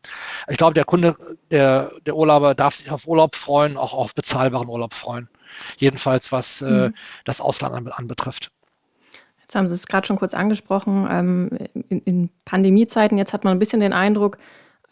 [0.48, 1.16] Ich glaube, der Kunde,
[1.51, 5.29] der, der Urlauber darf sich auf Urlaub freuen, auch auf bezahlbaren Urlaub freuen.
[5.77, 6.95] Jedenfalls was äh, mhm.
[7.25, 8.51] das Ausland anbetrifft.
[9.41, 11.07] Jetzt haben Sie es gerade schon kurz angesprochen.
[11.11, 11.51] Ähm,
[11.88, 14.38] in, in, Pandemiezeiten, jetzt hat man ein bisschen den Eindruck,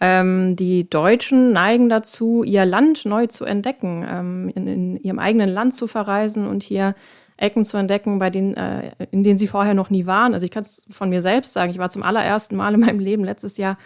[0.00, 5.48] ähm, die Deutschen neigen dazu, ihr Land neu zu entdecken, ähm, in, in, ihrem eigenen
[5.48, 6.94] Land zu verreisen und hier
[7.36, 10.34] Ecken zu entdecken, bei denen, äh, in denen sie vorher noch nie waren.
[10.34, 12.98] Also ich kann es von mir selbst sagen, ich war zum allerersten Mal in meinem
[12.98, 13.78] Leben letztes Jahr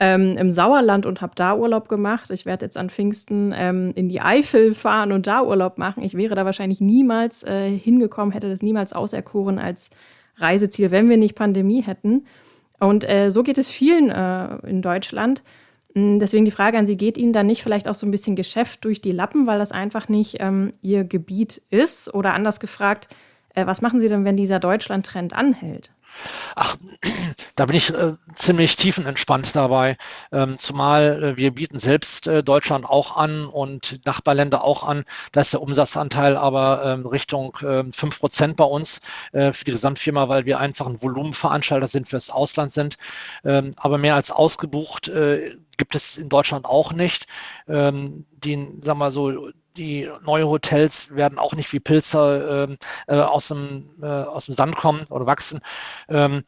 [0.00, 2.30] ähm, im Sauerland und habe da Urlaub gemacht.
[2.30, 6.02] Ich werde jetzt an Pfingsten ähm, in die Eifel fahren und da Urlaub machen.
[6.02, 9.90] Ich wäre da wahrscheinlich niemals äh, hingekommen, hätte das niemals auserkoren als
[10.36, 12.26] Reiseziel, wenn wir nicht Pandemie hätten.
[12.80, 15.42] Und äh, so geht es vielen äh, in Deutschland.
[15.94, 18.34] Hm, deswegen die Frage an Sie, geht Ihnen da nicht vielleicht auch so ein bisschen
[18.34, 22.12] Geschäft durch die Lappen, weil das einfach nicht ähm, Ihr Gebiet ist?
[22.12, 23.08] Oder anders gefragt,
[23.54, 25.90] was machen Sie denn, wenn dieser Deutschland-Trend anhält?
[26.54, 26.76] Ach,
[27.56, 29.96] da bin ich äh, ziemlich tiefenentspannt dabei.
[30.32, 35.04] Ähm, zumal äh, wir bieten selbst äh, Deutschland auch an und Nachbarländer auch an.
[35.32, 39.00] Da ist der Umsatzanteil aber ähm, Richtung äh, 5 Prozent bei uns
[39.32, 42.96] äh, für die Gesamtfirma, weil wir einfach ein Volumenveranstalter sind, fürs Ausland sind.
[43.44, 47.26] Ähm, aber mehr als ausgebucht äh, gibt es in Deutschland auch nicht.
[47.68, 53.20] Ähm, die, sag mal so, die neue Hotels werden auch nicht wie Pilze ähm, äh,
[53.20, 55.60] aus, dem, äh, aus dem Sand kommen oder wachsen.
[56.08, 56.44] Ähm,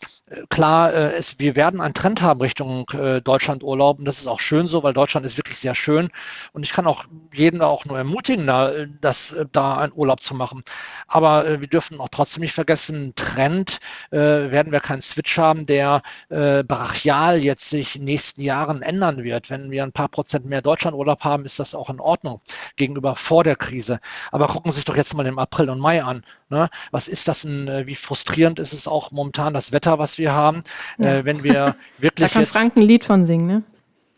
[0.49, 4.41] klar, äh, es, wir werden einen Trend haben Richtung äh, Deutschlandurlaub und das ist auch
[4.41, 6.11] schön so, weil Deutschland ist wirklich sehr schön
[6.53, 10.35] und ich kann auch jeden auch nur ermutigen, da, das, äh, da einen Urlaub zu
[10.35, 10.62] machen.
[11.09, 15.67] Aber äh, wir dürfen auch trotzdem nicht vergessen, Trend äh, werden wir keinen Switch haben,
[15.67, 19.51] der äh, brachial jetzt sich in den nächsten Jahren ändern wird.
[19.51, 22.41] Wenn wir ein paar Prozent mehr Deutschlandurlaub haben, ist das auch in Ordnung
[22.77, 24.01] gegenüber vor der Krise.
[24.33, 26.25] Aber gucken Sie sich doch jetzt mal im April und Mai an.
[26.49, 26.69] Ne?
[26.91, 30.33] Was ist das denn, äh, wie frustrierend ist es auch momentan das Wetter, was wir
[30.33, 30.63] haben,
[30.99, 31.17] ja.
[31.17, 32.31] äh, wenn wir wirklich.
[32.31, 33.63] da kann Frank ein Lied von singen, ne?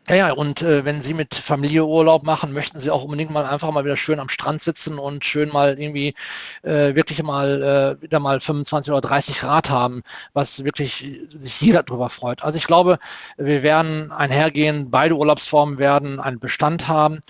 [0.09, 3.45] Ja, ja, und äh, wenn Sie mit Familie Urlaub machen, möchten Sie auch unbedingt mal
[3.45, 6.15] einfach mal wieder schön am Strand sitzen und schön mal irgendwie
[6.63, 11.83] äh, wirklich mal äh, wieder mal 25 oder 30 Grad haben, was wirklich sich jeder
[11.83, 12.43] drüber freut.
[12.43, 12.99] Also ich glaube,
[13.37, 17.21] wir werden einhergehen, beide Urlaubsformen werden einen Bestand haben.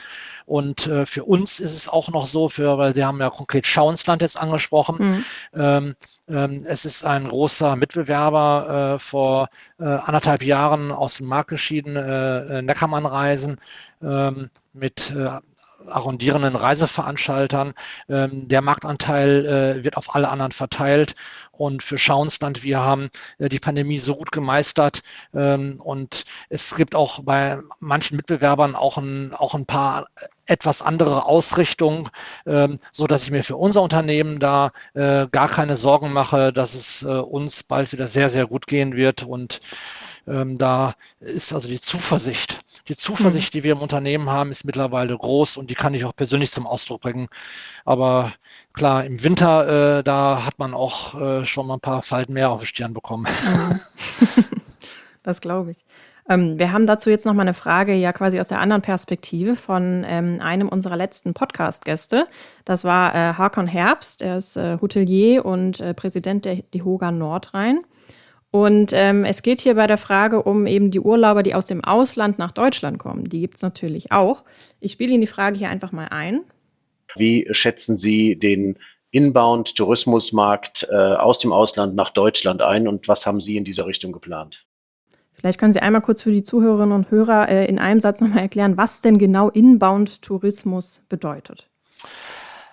[0.49, 3.67] Und äh, für uns ist es auch noch so, für, weil Sie haben ja konkret
[3.67, 4.97] Schauensland jetzt angesprochen.
[4.99, 5.25] Mhm.
[5.55, 5.95] Ähm,
[6.27, 11.97] ähm, es ist ein großer Mitbewerber äh, vor äh, anderthalb Jahren aus dem Markt geschieden,
[11.97, 13.61] äh, äh Neckermann-Reisen
[14.03, 15.39] ähm, mit äh,
[15.87, 17.75] arrondierenden Reiseveranstaltern.
[18.09, 19.47] Ähm, der Marktanteil
[19.79, 21.15] äh, wird auf alle anderen verteilt.
[21.53, 25.03] Und für Schauensland, wir haben äh, die Pandemie so gut gemeistert.
[25.35, 30.07] Ähm, und es gibt auch bei manchen Mitbewerbern auch ein, auch ein paar
[30.47, 32.09] etwas andere Ausrichtungen,
[32.47, 36.75] ähm, so dass ich mir für unser Unternehmen da äh, gar keine Sorgen mache, dass
[36.75, 39.25] es äh, uns bald wieder sehr, sehr gut gehen wird.
[39.25, 39.61] Und
[40.29, 43.59] ähm, da ist also die Zuversicht die Zuversicht, mhm.
[43.59, 46.67] die wir im Unternehmen haben, ist mittlerweile groß und die kann ich auch persönlich zum
[46.67, 47.29] Ausdruck bringen.
[47.85, 48.33] Aber
[48.73, 52.51] klar, im Winter, äh, da hat man auch äh, schon mal ein paar Falten mehr
[52.51, 53.27] auf die Stirn bekommen.
[53.27, 53.81] Mhm.
[55.23, 55.85] das glaube ich.
[56.31, 59.57] Ähm, wir haben dazu jetzt noch mal eine Frage, ja quasi aus der anderen Perspektive
[59.57, 62.27] von ähm, einem unserer letzten Podcast-Gäste.
[62.65, 64.23] Das war äh, Harkon Herbst.
[64.23, 67.81] Er ist äh, Hotelier und äh, Präsident der DEHOGA Nordrhein.
[68.51, 71.85] Und ähm, es geht hier bei der Frage um eben die Urlauber, die aus dem
[71.85, 73.29] Ausland nach Deutschland kommen.
[73.29, 74.43] Die gibt es natürlich auch.
[74.81, 76.41] Ich spiele Ihnen die Frage hier einfach mal ein.
[77.17, 78.79] Wie schätzen Sie den
[79.11, 84.13] Inbound-Tourismusmarkt äh, aus dem Ausland nach Deutschland ein und was haben Sie in dieser Richtung
[84.13, 84.67] geplant?
[85.33, 88.41] Vielleicht können Sie einmal kurz für die Zuhörerinnen und Hörer äh, in einem Satz nochmal
[88.41, 91.69] erklären, was denn genau Inbound-Tourismus bedeutet.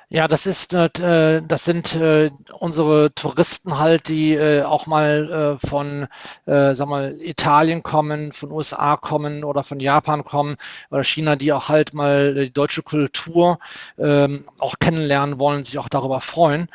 [0.09, 5.67] Ja, das ist, äh, das sind äh, unsere Touristen halt, die äh, auch mal äh,
[5.67, 6.07] von,
[6.45, 10.57] äh, sag mal, Italien kommen, von USA kommen oder von Japan kommen
[10.91, 13.59] oder China, die auch halt mal die deutsche Kultur
[13.97, 16.69] ähm, auch kennenlernen wollen, sich auch darüber freuen.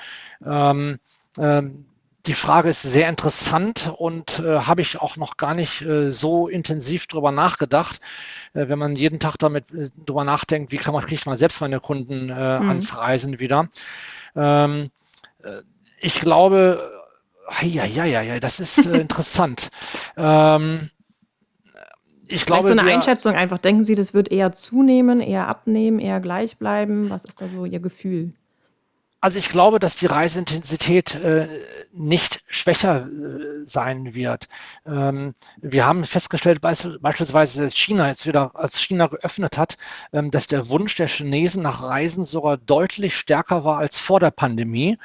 [0.44, 0.98] Ähm,
[1.38, 1.86] ähm,
[2.30, 6.46] die Frage ist sehr interessant und äh, habe ich auch noch gar nicht äh, so
[6.46, 8.00] intensiv drüber nachgedacht.
[8.54, 11.60] Äh, wenn man jeden Tag damit äh, drüber nachdenkt, wie kann man, kriegt man selbst
[11.60, 12.68] meine Kunden äh, mhm.
[12.68, 13.66] ans Reisen wieder.
[14.36, 14.90] Ähm,
[15.42, 15.62] äh,
[16.00, 17.02] ich glaube,
[17.62, 19.72] ja, ja, ja, ja, das ist interessant.
[20.16, 20.88] Ähm,
[22.28, 23.58] ich glaube, so eine wir, Einschätzung einfach.
[23.58, 27.10] Denken Sie, das wird eher zunehmen, eher abnehmen, eher gleich bleiben?
[27.10, 28.34] Was ist da so Ihr Gefühl?
[29.22, 31.46] Also ich glaube, dass die Reiseintensität äh,
[31.92, 34.48] nicht schwächer äh, sein wird.
[34.86, 39.76] Ähm, wir haben festgestellt, beispielsweise, dass China jetzt wieder, als China geöffnet hat,
[40.14, 44.30] ähm, dass der Wunsch der Chinesen nach Reisen sogar deutlich stärker war als vor der
[44.30, 44.96] Pandemie.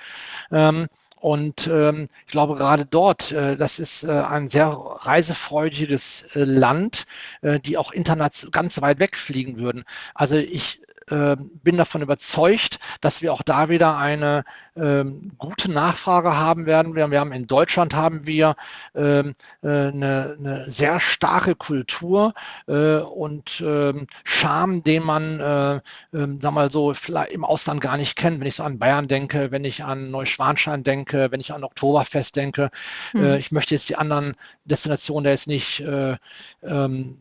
[0.49, 0.87] Ähm,
[1.19, 7.05] und ähm, ich glaube, gerade dort, äh, das ist äh, ein sehr reisefreudiges äh, Land,
[7.41, 9.85] äh, die auch international ganz weit wegfliegen würden.
[10.13, 14.43] Also ich äh, bin davon überzeugt, dass wir auch da wieder eine
[14.75, 16.95] ähm, gute Nachfrage haben werden.
[16.95, 18.55] Wir, wir, haben in Deutschland haben wir
[18.95, 22.33] ähm, äh, eine, eine, sehr starke Kultur
[22.67, 25.79] äh, und ähm, Charme, den man, äh,
[26.13, 26.93] ähm, sag mal so,
[27.29, 28.39] im Ausland gar nicht kennt.
[28.39, 32.35] Wenn ich so an Bayern denke, wenn ich an Neuschwanstein denke, wenn ich an Oktoberfest
[32.35, 32.69] denke.
[33.11, 33.35] Hm.
[33.35, 36.17] ich möchte jetzt die anderen Destinationen da jetzt nicht äh,
[36.63, 37.19] ähm,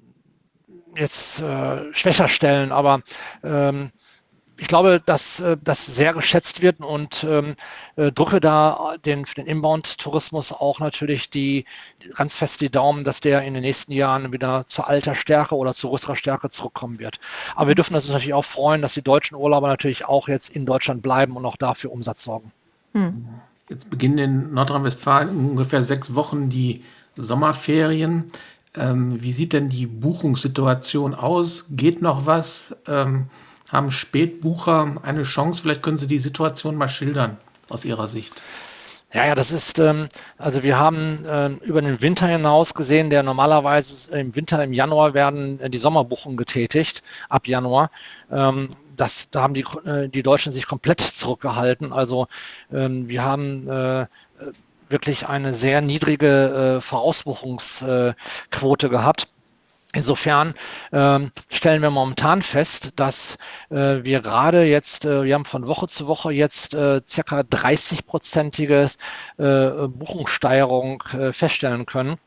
[0.96, 3.00] jetzt äh, schwächer stellen, aber
[3.42, 3.90] ähm,
[4.56, 7.56] ich glaube, dass äh, das sehr geschätzt wird und ähm,
[7.96, 11.64] äh, drücke da den, für den Inbound-Tourismus auch natürlich die
[12.14, 15.74] ganz fest die Daumen, dass der in den nächsten Jahren wieder zu alter Stärke oder
[15.74, 17.18] zu größerer Stärke zurückkommen wird.
[17.56, 20.66] Aber wir dürfen uns natürlich auch freuen, dass die deutschen Urlauber natürlich auch jetzt in
[20.66, 22.52] Deutschland bleiben und auch dafür Umsatz sorgen.
[22.92, 23.26] Hm.
[23.68, 26.84] Jetzt beginnen in Nordrhein-Westfalen ungefähr sechs Wochen die
[27.16, 28.30] Sommerferien.
[28.76, 31.64] Ähm, wie sieht denn die Buchungssituation aus?
[31.70, 32.74] Geht noch was?
[32.86, 33.26] Ähm,
[33.70, 35.62] haben Spätbucher eine Chance?
[35.62, 38.32] Vielleicht können Sie die Situation mal schildern aus Ihrer Sicht.
[39.12, 40.08] Ja, ja, das ist, ähm,
[40.38, 45.14] also wir haben äh, über den Winter hinaus gesehen, der normalerweise im Winter, im Januar
[45.14, 47.92] werden äh, die Sommerbuchungen getätigt, ab Januar.
[48.32, 51.92] Ähm, das, da haben die, äh, die Deutschen sich komplett zurückgehalten.
[51.92, 52.26] Also
[52.72, 54.06] ähm, wir haben äh,
[54.94, 59.28] wirklich eine sehr niedrige äh, Vorausbuchungsquote gehabt.
[59.92, 60.54] Insofern
[60.92, 63.36] ähm, stellen wir momentan fest, dass
[63.70, 68.90] äh, wir gerade jetzt, äh, wir haben von Woche zu Woche jetzt äh, circa 30-prozentige
[69.38, 72.18] äh, Buchungssteigerung äh, feststellen können.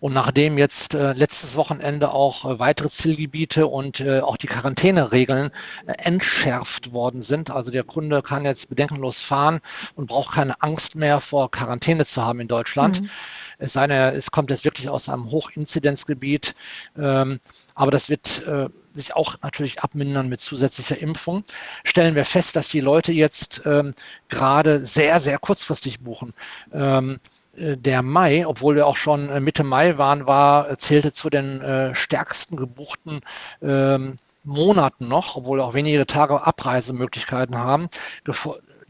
[0.00, 5.50] Und nachdem jetzt äh, letztes Wochenende auch äh, weitere Zielgebiete und äh, auch die Quarantäneregeln
[5.86, 9.60] äh, entschärft worden sind, also der Kunde kann jetzt bedenkenlos fahren
[9.94, 13.02] und braucht keine Angst mehr vor Quarantäne zu haben in Deutschland.
[13.02, 13.10] Mhm.
[13.58, 16.54] Es sei denn, es kommt jetzt wirklich aus einem Hochinzidenzgebiet.
[16.96, 17.40] Ähm,
[17.74, 21.44] aber das wird äh, sich auch natürlich abmindern mit zusätzlicher Impfung.
[21.84, 23.92] Stellen wir fest, dass die Leute jetzt ähm,
[24.28, 26.32] gerade sehr, sehr kurzfristig buchen.
[26.72, 27.18] Ähm, äh,
[27.56, 31.94] der Mai, obwohl wir auch schon äh, Mitte Mai waren, war, zählte zu den äh,
[31.94, 33.20] stärksten gebuchten
[33.62, 37.88] ähm, Monaten noch, obwohl wir auch wenige Tage Abreisemöglichkeiten haben.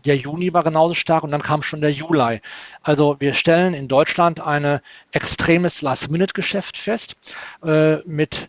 [0.05, 2.41] Der Juni war genauso stark und dann kam schon der Juli.
[2.83, 7.17] Also wir stellen in Deutschland ein extremes Last-Minute-Geschäft fest
[7.65, 8.49] äh, mit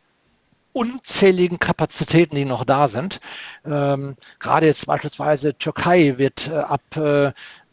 [0.73, 3.19] unzähligen Kapazitäten, die noch da sind.
[3.65, 7.31] Ähm, gerade jetzt beispielsweise Türkei wird äh, ab, äh,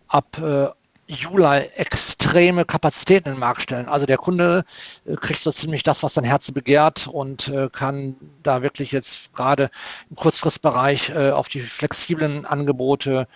[0.08, 0.68] ab äh,
[1.06, 3.88] Juli extreme Kapazitäten in den Markt stellen.
[3.88, 4.64] Also der Kunde
[5.04, 9.32] äh, kriegt so ziemlich das, was sein Herz begehrt und äh, kann da wirklich jetzt
[9.34, 9.70] gerade
[10.08, 13.28] im Kurzfristbereich äh, auf die flexiblen Angebote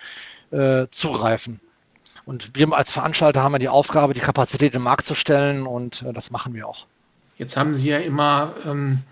[0.89, 1.61] zugreifen.
[2.25, 6.03] Und wir als Veranstalter haben ja die Aufgabe, die Kapazität im Markt zu stellen und
[6.11, 6.87] das machen wir auch.
[7.37, 9.03] Jetzt haben Sie ja immer ähm,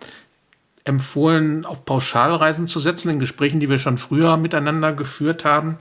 [0.84, 5.78] empfohlen, auf Pauschalreisen zu setzen, in Gesprächen, die wir schon früher miteinander geführt haben.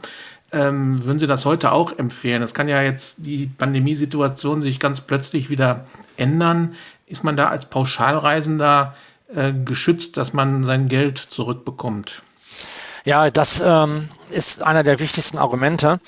[0.53, 2.43] Ähm, würden Sie das heute auch empfehlen?
[2.43, 6.77] Es kann ja jetzt die Pandemiesituation sich ganz plötzlich wieder ändern.
[7.07, 8.95] Ist man da als Pauschalreisender
[9.35, 12.23] äh, geschützt, dass man sein Geld zurückbekommt?
[13.05, 16.01] Ja, das ähm, ist einer der wichtigsten Argumente,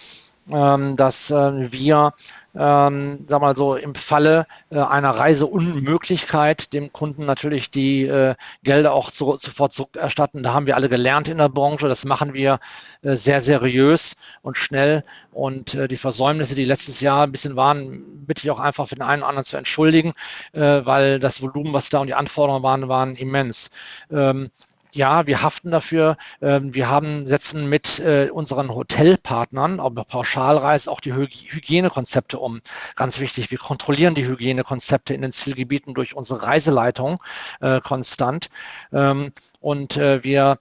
[0.50, 2.14] ähm, dass äh, wir
[2.54, 8.92] ähm, sag mal so, im Falle äh, einer Reiseunmöglichkeit dem Kunden natürlich die äh, Gelder
[8.94, 10.42] auch zu, sofort zurückerstatten.
[10.42, 11.88] Da haben wir alle gelernt in der Branche.
[11.88, 12.60] Das machen wir
[13.02, 15.04] äh, sehr seriös und schnell.
[15.32, 18.94] Und äh, die Versäumnisse, die letztes Jahr ein bisschen waren, bitte ich auch einfach für
[18.94, 20.12] den einen oder anderen zu entschuldigen,
[20.52, 23.70] äh, weil das Volumen, was da und die Anforderungen waren, waren immens.
[24.10, 24.50] Ähm,
[24.92, 26.16] ja, wir haften dafür.
[26.40, 32.60] Ähm, wir haben, setzen mit äh, unseren Hotelpartnern, aber Pauschalreise auch die Hygienekonzepte um.
[32.96, 37.22] Ganz wichtig, wir kontrollieren die Hygienekonzepte in den Zielgebieten durch unsere Reiseleitung
[37.60, 38.48] äh, konstant.
[38.92, 40.58] Ähm, und äh, wir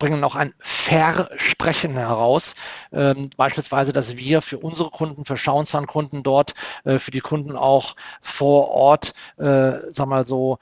[0.00, 2.56] bringen auch ein Versprechen heraus,
[2.90, 7.94] ähm, beispielsweise, dass wir für unsere Kunden, für Schauenzahn-Kunden dort, äh, für die Kunden auch
[8.20, 10.58] vor Ort, äh, sag mal so,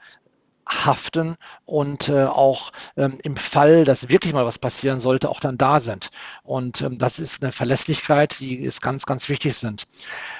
[0.69, 5.57] haften und äh, auch ähm, im Fall, dass wirklich mal was passieren sollte, auch dann
[5.57, 6.11] da sind.
[6.43, 9.87] Und ähm, das ist eine Verlässlichkeit, die ist ganz, ganz wichtig sind.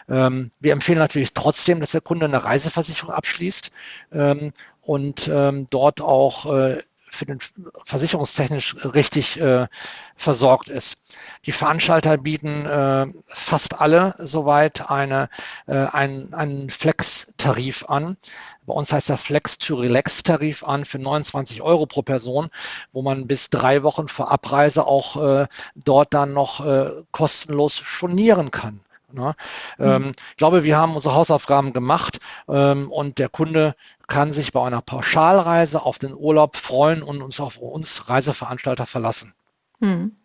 [0.07, 3.71] Ähm, wir empfehlen natürlich trotzdem, dass der Kunde eine Reiseversicherung abschließt
[4.11, 7.39] ähm, und ähm, dort auch äh, für den
[7.85, 9.67] versicherungstechnisch richtig äh,
[10.15, 10.97] versorgt ist.
[11.45, 15.29] Die Veranstalter bieten äh, fast alle soweit eine,
[15.67, 18.17] äh, einen, einen Flex-Tarif an.
[18.65, 22.49] Bei uns heißt der Flex-to-Relax-Tarif an für 29 Euro pro Person,
[22.91, 28.51] wo man bis drei Wochen vor Abreise auch äh, dort dann noch äh, kostenlos stornieren
[28.51, 28.81] kann.
[29.11, 29.35] Ne?
[29.77, 29.85] Mhm.
[29.85, 33.75] Ähm, ich glaube, wir haben unsere Hausaufgaben gemacht ähm, und der Kunde
[34.07, 39.33] kann sich bei einer Pauschalreise auf den Urlaub freuen und uns auf uns Reiseveranstalter verlassen.
[39.79, 40.15] Mhm.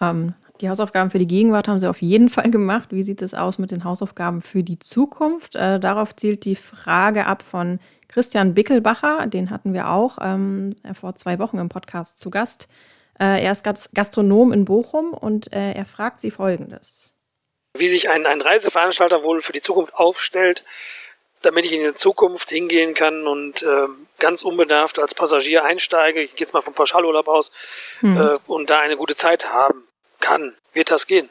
[0.00, 2.88] Ähm, die Hausaufgaben für die Gegenwart haben Sie auf jeden Fall gemacht.
[2.90, 5.54] Wie sieht es aus mit den Hausaufgaben für die Zukunft?
[5.54, 7.78] Äh, darauf zielt die Frage ab von
[8.08, 9.26] Christian Bickelbacher.
[9.28, 12.68] Den hatten wir auch ähm, vor zwei Wochen im Podcast zu Gast.
[13.20, 17.17] Äh, er ist Gastronom in Bochum und äh, er fragt Sie Folgendes
[17.78, 20.64] wie sich ein, ein Reiseveranstalter wohl für die Zukunft aufstellt,
[21.42, 23.86] damit ich in die Zukunft hingehen kann und äh,
[24.18, 27.52] ganz unbedarft als Passagier einsteige, ich gehe jetzt mal vom Pauschalurlaub aus,
[28.00, 28.16] hm.
[28.16, 29.84] äh, und da eine gute Zeit haben
[30.20, 30.54] kann.
[30.72, 31.28] Wird das gehen?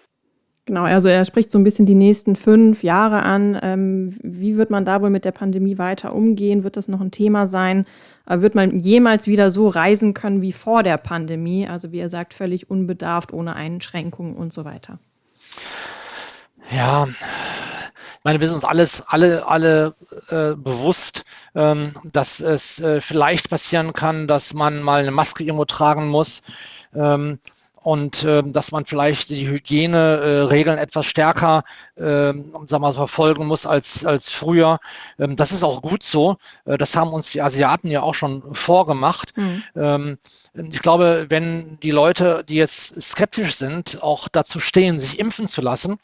[0.67, 3.57] Genau, also er spricht so ein bisschen die nächsten fünf Jahre an.
[3.61, 6.65] Ähm, wie wird man da wohl mit der Pandemie weiter umgehen?
[6.65, 7.85] Wird das noch ein Thema sein?
[8.27, 11.65] Äh, wird man jemals wieder so reisen können wie vor der Pandemie?
[11.69, 14.99] Also wie er sagt, völlig unbedarft, ohne Einschränkungen und so weiter.
[16.71, 19.95] Ja, ich meine, wir sind uns alles, alle, alle
[20.29, 21.23] äh, bewusst,
[21.55, 26.41] ähm, dass es äh, vielleicht passieren kann, dass man mal eine Maske irgendwo tragen muss.
[26.93, 27.39] Ähm,
[27.81, 31.63] und äh, dass man vielleicht die Hygieneregeln äh, etwas stärker
[31.95, 34.79] äh, sagen wir, verfolgen muss als, als früher.
[35.19, 36.37] Ähm, das ist auch gut so.
[36.65, 39.33] Äh, das haben uns die Asiaten ja auch schon vorgemacht.
[39.37, 39.63] Mhm.
[39.75, 40.17] Ähm,
[40.53, 45.61] ich glaube, wenn die Leute, die jetzt skeptisch sind, auch dazu stehen, sich impfen zu
[45.61, 45.97] lassen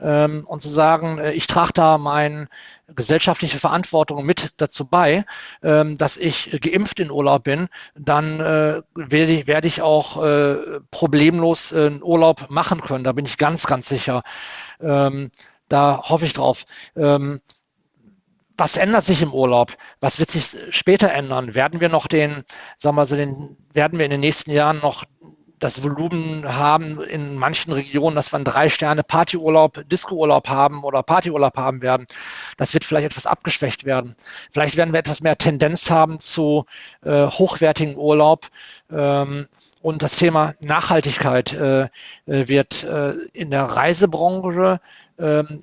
[0.00, 2.48] ähm, und zu sagen, äh, ich trage da mein
[2.94, 5.24] gesellschaftliche Verantwortung mit dazu bei,
[5.62, 10.80] ähm, dass ich geimpft in Urlaub bin, dann äh, werde, ich, werde ich auch äh,
[10.90, 13.04] problemlos äh, einen Urlaub machen können.
[13.04, 14.22] Da bin ich ganz, ganz sicher.
[14.80, 15.30] Ähm,
[15.68, 16.64] da hoffe ich drauf.
[16.96, 17.40] Ähm,
[18.56, 19.76] was ändert sich im Urlaub?
[20.00, 21.54] Was wird sich später ändern?
[21.54, 22.44] Werden wir noch den,
[22.78, 25.04] sagen wir so, den, werden wir in den nächsten Jahren noch
[25.58, 31.56] das Volumen haben in manchen Regionen, dass wir drei Sterne Partyurlaub, Discourlaub haben oder Partyurlaub
[31.56, 32.06] haben werden.
[32.56, 34.16] Das wird vielleicht etwas abgeschwächt werden.
[34.52, 36.66] Vielleicht werden wir etwas mehr Tendenz haben zu
[37.02, 38.48] äh, hochwertigen Urlaub.
[38.90, 39.48] Ähm,
[39.80, 41.82] und das Thema Nachhaltigkeit äh,
[42.26, 44.80] äh wird äh, in der Reisebranche
[45.18, 45.62] ähm,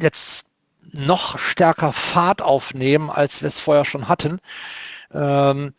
[0.00, 0.46] jetzt
[0.92, 4.40] noch stärker Fahrt aufnehmen, als wir es vorher schon hatten.
[5.12, 5.74] Ähm,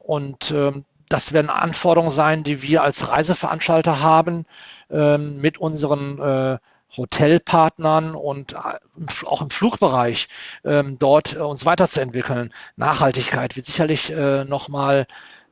[0.00, 4.46] und ähm, das werden Anforderungen sein, die wir als Reiseveranstalter haben
[4.90, 6.58] ähm, mit unseren äh,
[6.96, 10.28] Hotelpartnern und äh, auch im Flugbereich
[10.64, 12.52] ähm, dort äh, uns weiterzuentwickeln.
[12.76, 15.06] Nachhaltigkeit wird sicherlich äh, nochmal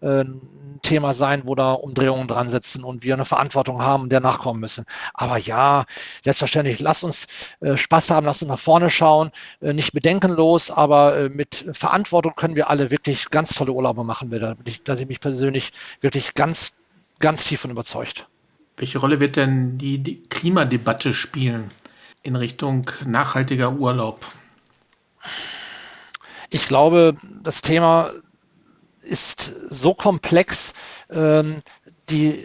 [0.04, 0.40] ein
[0.84, 4.84] Thema sein, wo da Umdrehungen dran sitzen und wir eine Verantwortung haben der nachkommen müssen.
[5.14, 5.86] Aber ja,
[6.22, 7.26] selbstverständlich, lass uns
[7.60, 12.34] äh, Spaß haben, lass uns nach vorne schauen, äh, nicht bedenkenlos, aber äh, mit Verantwortung
[12.36, 14.30] können wir alle wirklich ganz tolle Urlaube machen.
[14.30, 16.74] Da bin ich, da bin ich mich persönlich wirklich ganz,
[17.18, 18.28] ganz tief von überzeugt.
[18.76, 21.70] Welche Rolle wird denn die, die Klimadebatte spielen
[22.22, 24.26] in Richtung nachhaltiger Urlaub?
[26.50, 28.10] Ich glaube, das Thema
[29.04, 30.74] ist so komplex,
[31.10, 31.56] ähm,
[32.10, 32.44] die,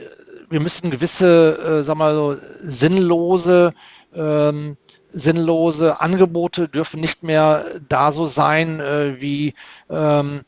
[0.50, 3.74] wir müssen gewisse, äh, sag mal so, sinnlose,
[4.14, 4.78] ähm,
[5.12, 9.56] sinnlose Angebote dürfen nicht mehr da so sein, äh, wie
[9.90, 10.42] ähm,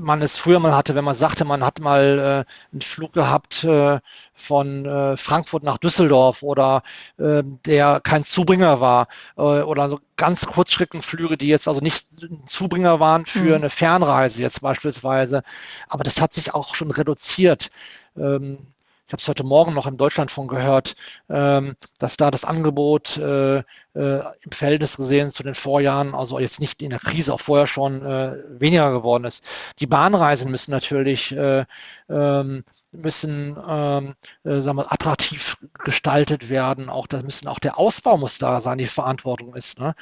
[0.00, 3.64] man es früher mal hatte, wenn man sagte, man hat mal äh, einen Flug gehabt
[3.64, 4.00] äh,
[4.34, 6.82] von äh, Frankfurt nach Düsseldorf oder
[7.18, 12.06] äh, der kein Zubringer war äh, oder so ganz Kurzstreckenflüge, die jetzt also nicht
[12.46, 13.54] Zubringer waren für mhm.
[13.54, 15.42] eine Fernreise jetzt beispielsweise.
[15.88, 17.70] Aber das hat sich auch schon reduziert.
[18.16, 18.58] Ähm,
[19.08, 20.94] ich habe es heute Morgen noch im Deutschlandfunk gehört,
[21.30, 23.62] ähm, dass da das Angebot äh,
[23.98, 27.66] äh, im Verhältnis gesehen zu den Vorjahren, also jetzt nicht in der Krise, auch vorher
[27.66, 29.44] schon äh, weniger geworden ist.
[29.80, 31.64] Die Bahnreisen müssen natürlich äh,
[32.08, 36.88] ähm, müssen ähm, äh, sagen wir, attraktiv gestaltet werden.
[36.88, 39.78] Auch das müssen auch der Ausbau muss da sein, die Verantwortung ist.
[39.78, 39.94] Ne?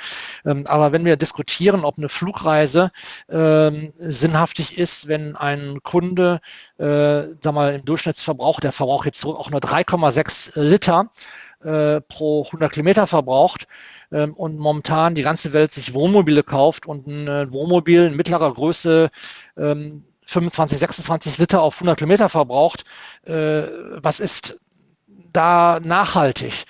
[0.44, 2.92] Ähm, aber wenn wir diskutieren, ob eine Flugreise
[3.28, 6.40] ähm, sinnhaftig ist, wenn ein Kunde,
[6.78, 11.10] äh, sag mal, im Durchschnittsverbrauch, der verbraucht jetzt auch nur 3,6 Liter
[11.66, 13.66] äh, pro 100 Kilometer verbraucht
[14.12, 18.52] ähm, und momentan die ganze Welt sich Wohnmobile kauft und ein äh, Wohnmobil in mittlerer
[18.52, 19.10] Größe
[19.56, 22.84] ähm, 25, 26 Liter auf 100 Kilometer verbraucht,
[23.24, 23.64] äh,
[23.96, 24.60] was ist
[25.32, 26.64] da nachhaltig?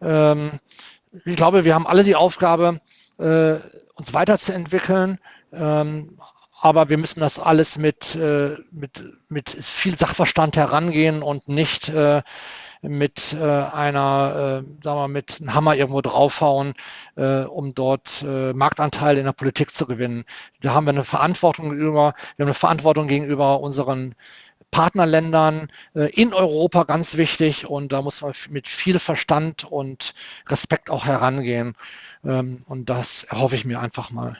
[0.00, 0.60] Ähm,
[1.24, 2.80] ich glaube, wir haben alle die Aufgabe,
[3.18, 3.56] äh,
[3.94, 5.18] uns weiterzuentwickeln.
[5.52, 6.18] Ähm,
[6.60, 12.22] aber wir müssen das alles mit, äh, mit, mit viel Sachverstand herangehen und nicht äh,
[12.82, 16.74] mit äh, einer, äh, sagen wir, mit einem Hammer irgendwo draufhauen,
[17.16, 20.24] äh, um dort äh, Marktanteile in der Politik zu gewinnen.
[20.60, 24.14] Da haben wir eine Verantwortung gegenüber, wir haben eine Verantwortung gegenüber unseren
[24.70, 30.14] Partnerländern äh, in Europa ganz wichtig und da muss man mit viel Verstand und
[30.48, 31.76] Respekt auch herangehen.
[32.24, 34.38] Ähm, und das erhoffe ich mir einfach mal.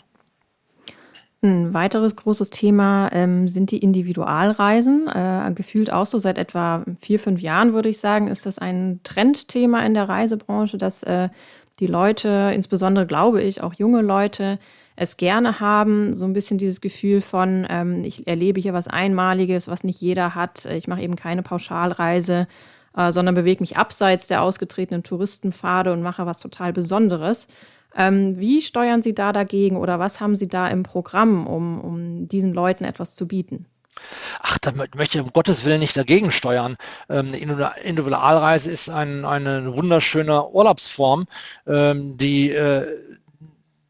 [1.47, 5.07] Ein weiteres großes Thema ähm, sind die Individualreisen.
[5.07, 8.99] Äh, gefühlt auch so seit etwa vier, fünf Jahren, würde ich sagen, ist das ein
[9.05, 11.28] Trendthema in der Reisebranche, dass äh,
[11.78, 14.59] die Leute, insbesondere glaube ich, auch junge Leute,
[14.97, 19.68] es gerne haben, so ein bisschen dieses Gefühl von, ähm, ich erlebe hier was Einmaliges,
[19.68, 20.64] was nicht jeder hat.
[20.64, 22.49] Ich mache eben keine Pauschalreise,
[22.97, 27.47] äh, sondern bewege mich abseits der ausgetretenen Touristenpfade und mache was total Besonderes.
[27.97, 32.28] Ähm, wie steuern Sie da dagegen oder was haben Sie da im Programm, um, um
[32.28, 33.66] diesen Leuten etwas zu bieten?
[34.40, 36.76] Ach, da möchte ich um Gottes Willen nicht dagegen steuern.
[37.09, 41.26] Ähm, eine Individualreise ist ein, eine wunderschöne Urlaubsform,
[41.66, 42.86] ähm, die äh,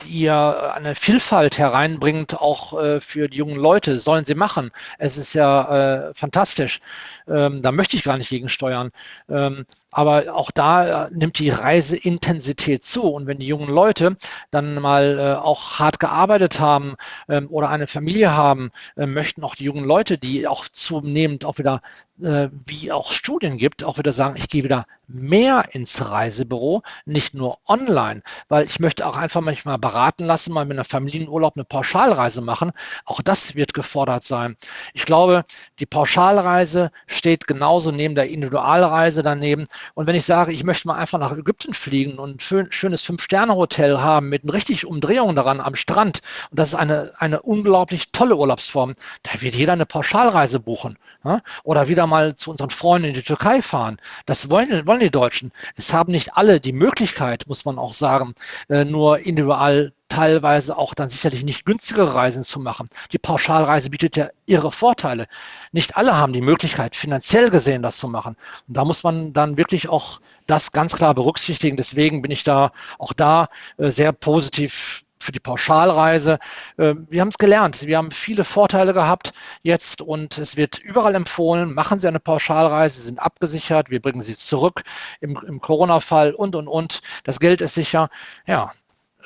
[0.03, 4.71] die ja eine Vielfalt hereinbringt, auch äh, für die jungen Leute, sollen sie machen.
[4.99, 6.81] Es ist ja äh, fantastisch.
[7.29, 8.91] Ähm, da möchte ich gar nicht gegensteuern.
[9.29, 9.67] Ähm,
[9.97, 13.05] aber auch da äh, nimmt die Reiseintensität zu.
[13.05, 14.19] Und wenn die jungen Leute
[14.51, 16.97] dann mal äh, auch hart gearbeitet haben
[17.31, 21.57] ähm, oder eine Familie haben, äh, möchten auch die jungen Leute, die auch zunehmend auch
[21.57, 21.81] wieder,
[22.19, 27.59] wie auch Studien gibt, auch wieder sagen, ich gehe wieder mehr ins Reisebüro, nicht nur
[27.67, 32.41] online, weil ich möchte auch einfach manchmal beraten lassen, mal mit einer Familienurlaub eine Pauschalreise
[32.41, 32.73] machen.
[33.05, 34.57] Auch das wird gefordert sein.
[34.95, 35.45] Ich glaube,
[35.79, 39.67] die Pauschalreise steht genauso neben der Individualreise daneben.
[39.95, 43.99] Und wenn ich sage, ich möchte mal einfach nach Ägypten fliegen und ein schönes Fünf-Sterne-Hotel
[43.99, 46.21] haben mit richtig Umdrehungen daran am Strand,
[46.51, 50.99] und das ist eine, eine unglaublich tolle Urlaubsform, da wird jeder eine Pauschalreise buchen.
[51.25, 51.41] Ja?
[51.65, 53.99] Oder wieder mal zu unseren Freunden in die Türkei fahren.
[54.27, 55.53] Das wollen, wollen die Deutschen.
[55.77, 58.35] Es haben nicht alle die Möglichkeit, muss man auch sagen,
[58.69, 62.89] äh, nur individual teilweise auch dann sicherlich nicht günstigere Reisen zu machen.
[63.13, 65.27] Die Pauschalreise bietet ja ihre Vorteile.
[65.73, 68.37] Nicht alle haben die Möglichkeit, finanziell gesehen das zu machen.
[68.69, 71.77] Und da muss man dann wirklich auch das ganz klar berücksichtigen.
[71.77, 73.49] Deswegen bin ich da auch da
[73.79, 76.39] äh, sehr positiv für die Pauschalreise.
[76.77, 77.87] Äh, wir haben es gelernt.
[77.87, 79.33] Wir haben viele Vorteile gehabt
[79.63, 84.23] jetzt und es wird überall empfohlen, machen Sie eine Pauschalreise, Sie sind abgesichert, wir bringen
[84.23, 84.83] Sie zurück
[85.21, 87.01] im, im Corona-Fall und, und, und.
[87.25, 88.09] Das Geld ist sicher.
[88.47, 88.73] Ja,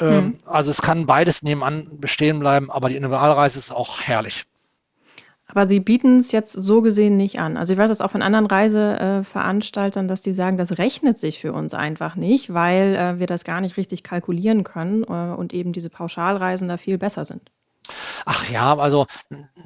[0.08, 0.38] hm.
[0.44, 4.44] Also es kann beides nebenan bestehen bleiben, aber die Individualreise ist auch herrlich.
[5.46, 7.56] Aber Sie bieten es jetzt so gesehen nicht an.
[7.56, 11.52] Also ich weiß das auch von anderen Reiseveranstaltern, dass die sagen, das rechnet sich für
[11.52, 15.72] uns einfach nicht, weil äh, wir das gar nicht richtig kalkulieren können äh, und eben
[15.72, 17.50] diese Pauschalreisen da viel besser sind.
[18.24, 19.06] Ach ja, also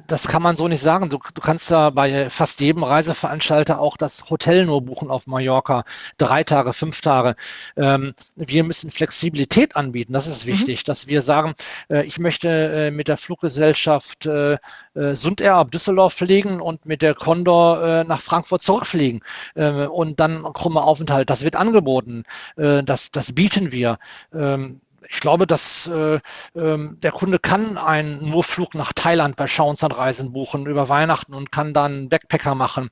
[0.07, 1.09] das kann man so nicht sagen.
[1.09, 5.83] Du, du kannst ja bei fast jedem Reiseveranstalter auch das Hotel nur buchen auf Mallorca.
[6.17, 7.35] Drei Tage, fünf Tage.
[7.77, 10.13] Ähm, wir müssen Flexibilität anbieten.
[10.13, 10.51] Das ist mhm.
[10.51, 10.85] wichtig, mhm.
[10.85, 11.55] dass wir sagen,
[11.89, 14.57] äh, ich möchte äh, mit der Fluggesellschaft äh,
[14.93, 19.21] äh Sundair ab Düsseldorf fliegen und mit der Condor äh, nach Frankfurt zurückfliegen
[19.55, 21.29] äh, und dann krummer Aufenthalt.
[21.29, 22.23] Das wird angeboten.
[22.55, 23.97] das, das bieten wir.
[24.33, 26.19] Ähm, ich glaube, dass äh,
[26.55, 31.73] ähm, der Kunde kann einen Nurflug nach Thailand bei Schauenslandreisen buchen über Weihnachten und kann
[31.73, 32.89] dann Backpacker machen.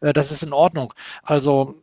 [0.00, 0.92] Äh, das ist in Ordnung.
[1.22, 1.76] Also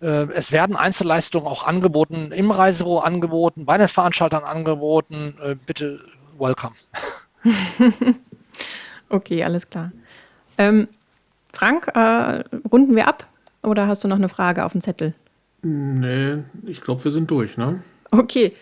[0.00, 5.38] äh, es werden Einzelleistungen auch angeboten, im Reisebüro angeboten, bei den Veranstaltern angeboten.
[5.42, 6.00] Äh, bitte
[6.38, 6.74] welcome.
[9.08, 9.92] okay, alles klar.
[10.58, 10.88] Ähm,
[11.52, 13.26] Frank, äh, runden wir ab
[13.62, 15.14] oder hast du noch eine Frage auf dem Zettel?
[15.62, 17.82] Nee, ich glaube, wir sind durch, ne?
[18.10, 18.52] Okay,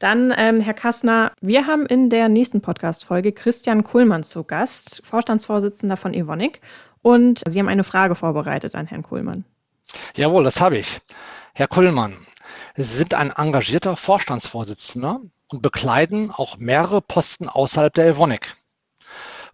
[0.00, 5.98] dann, ähm, Herr Kassner, wir haben in der nächsten Podcast-Folge Christian Kuhlmann zu Gast, Vorstandsvorsitzender
[5.98, 6.62] von Evonik.
[7.02, 9.44] Und Sie haben eine Frage vorbereitet an Herrn Kuhlmann.
[10.16, 11.00] Jawohl, das habe ich.
[11.52, 12.16] Herr Kuhlmann,
[12.76, 18.56] Sie sind ein engagierter Vorstandsvorsitzender und bekleiden auch mehrere Posten außerhalb der Evonik.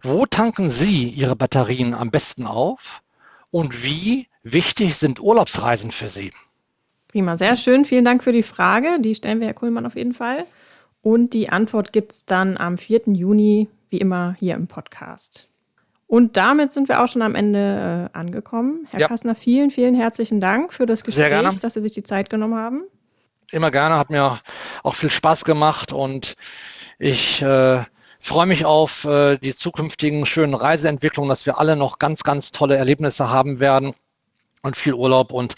[0.01, 3.01] Wo tanken Sie Ihre Batterien am besten auf
[3.51, 6.31] und wie wichtig sind Urlaubsreisen für Sie?
[7.17, 7.83] Prima, sehr schön.
[7.83, 8.99] Vielen Dank für die Frage.
[8.99, 10.45] Die stellen wir Herr Kuhlmann auf jeden Fall.
[11.01, 13.07] Und die Antwort gibt es dann am 4.
[13.07, 15.47] Juni, wie immer, hier im Podcast.
[16.05, 18.87] Und damit sind wir auch schon am Ende äh, angekommen.
[18.91, 19.07] Herr ja.
[19.07, 22.83] Kassner, vielen, vielen herzlichen Dank für das Gespräch, dass Sie sich die Zeit genommen haben.
[23.51, 24.39] Immer gerne, hat mir
[24.83, 26.35] auch viel Spaß gemacht und
[26.99, 27.83] ich äh,
[28.19, 32.75] freue mich auf äh, die zukünftigen schönen Reiseentwicklungen, dass wir alle noch ganz, ganz tolle
[32.75, 33.95] Erlebnisse haben werden
[34.61, 35.55] und viel Urlaub und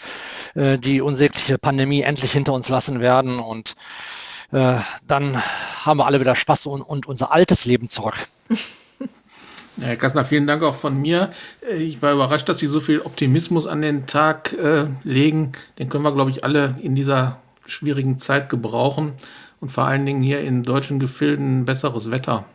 [0.54, 3.38] äh, die unsägliche Pandemie endlich hinter uns lassen werden.
[3.38, 3.74] Und
[4.52, 5.42] äh, dann
[5.84, 8.14] haben wir alle wieder Spaß und, und unser altes Leben zurück.
[8.48, 8.56] Ja,
[9.86, 11.32] Herr Kassner, vielen Dank auch von mir.
[11.68, 15.52] Äh, ich war überrascht, dass Sie so viel Optimismus an den Tag äh, legen.
[15.78, 19.12] Den können wir, glaube ich, alle in dieser schwierigen Zeit gebrauchen.
[19.60, 22.46] Und vor allen Dingen hier in deutschen Gefilden besseres Wetter.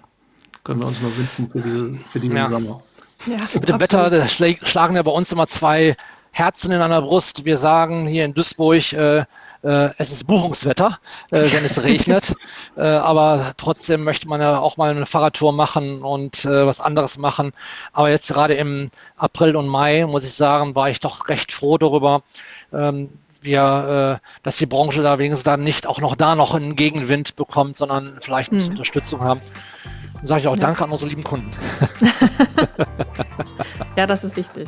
[0.63, 2.49] Können wir uns nur wünschen für, diese, für diesen ja.
[2.49, 2.81] Sommer.
[3.27, 4.11] Ja, Mit dem absolut.
[4.11, 5.95] Wetter schlagen ja bei uns immer zwei
[6.35, 7.45] Herzen in einer Brust.
[7.45, 10.99] Wir sagen hier in Duisburg, äh, äh, es ist Buchungswetter,
[11.31, 12.35] äh, wenn es regnet.
[12.77, 17.17] Äh, aber trotzdem möchte man ja auch mal eine Fahrradtour machen und äh, was anderes
[17.17, 17.53] machen.
[17.93, 21.77] Aber jetzt gerade im April und Mai, muss ich sagen, war ich doch recht froh
[21.77, 22.23] darüber.
[22.73, 26.75] Ähm, wir, äh, dass die Branche da wenigstens dann nicht auch noch da noch einen
[26.75, 28.79] Gegenwind bekommt, sondern vielleicht ein bisschen mhm.
[28.79, 29.39] Unterstützung haben.
[30.15, 30.61] Dann sage ich auch ja.
[30.61, 31.49] Danke an unsere lieben Kunden.
[33.95, 34.67] ja, das ist wichtig.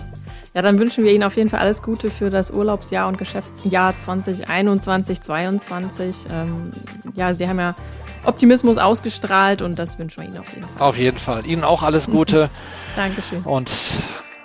[0.53, 3.97] Ja, dann wünschen wir Ihnen auf jeden Fall alles Gute für das Urlaubsjahr und Geschäftsjahr
[3.97, 6.15] 2021, 2022.
[6.31, 6.71] Ähm,
[7.15, 7.75] ja, Sie haben ja
[8.23, 10.87] Optimismus ausgestrahlt und das wünschen wir Ihnen auf jeden Fall.
[10.87, 11.45] Auf jeden Fall.
[11.45, 12.49] Ihnen auch alles Gute.
[12.95, 13.43] Dankeschön.
[13.43, 13.71] Und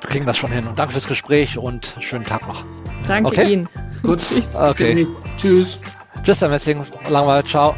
[0.02, 0.66] wir kriegen das schon hin.
[0.66, 2.62] Und danke fürs Gespräch und schönen Tag noch.
[3.06, 3.52] Danke okay?
[3.52, 3.68] Ihnen.
[4.02, 4.20] Gut.
[4.28, 4.54] Tschüss.
[4.54, 5.06] Okay.
[5.36, 5.78] Tschüss.
[6.22, 6.84] Tschüss, Herr Messing.
[7.08, 7.44] Langweil.
[7.44, 7.74] Ciao.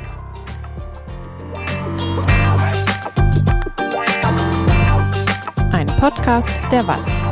[6.04, 7.23] Podcast der Walz.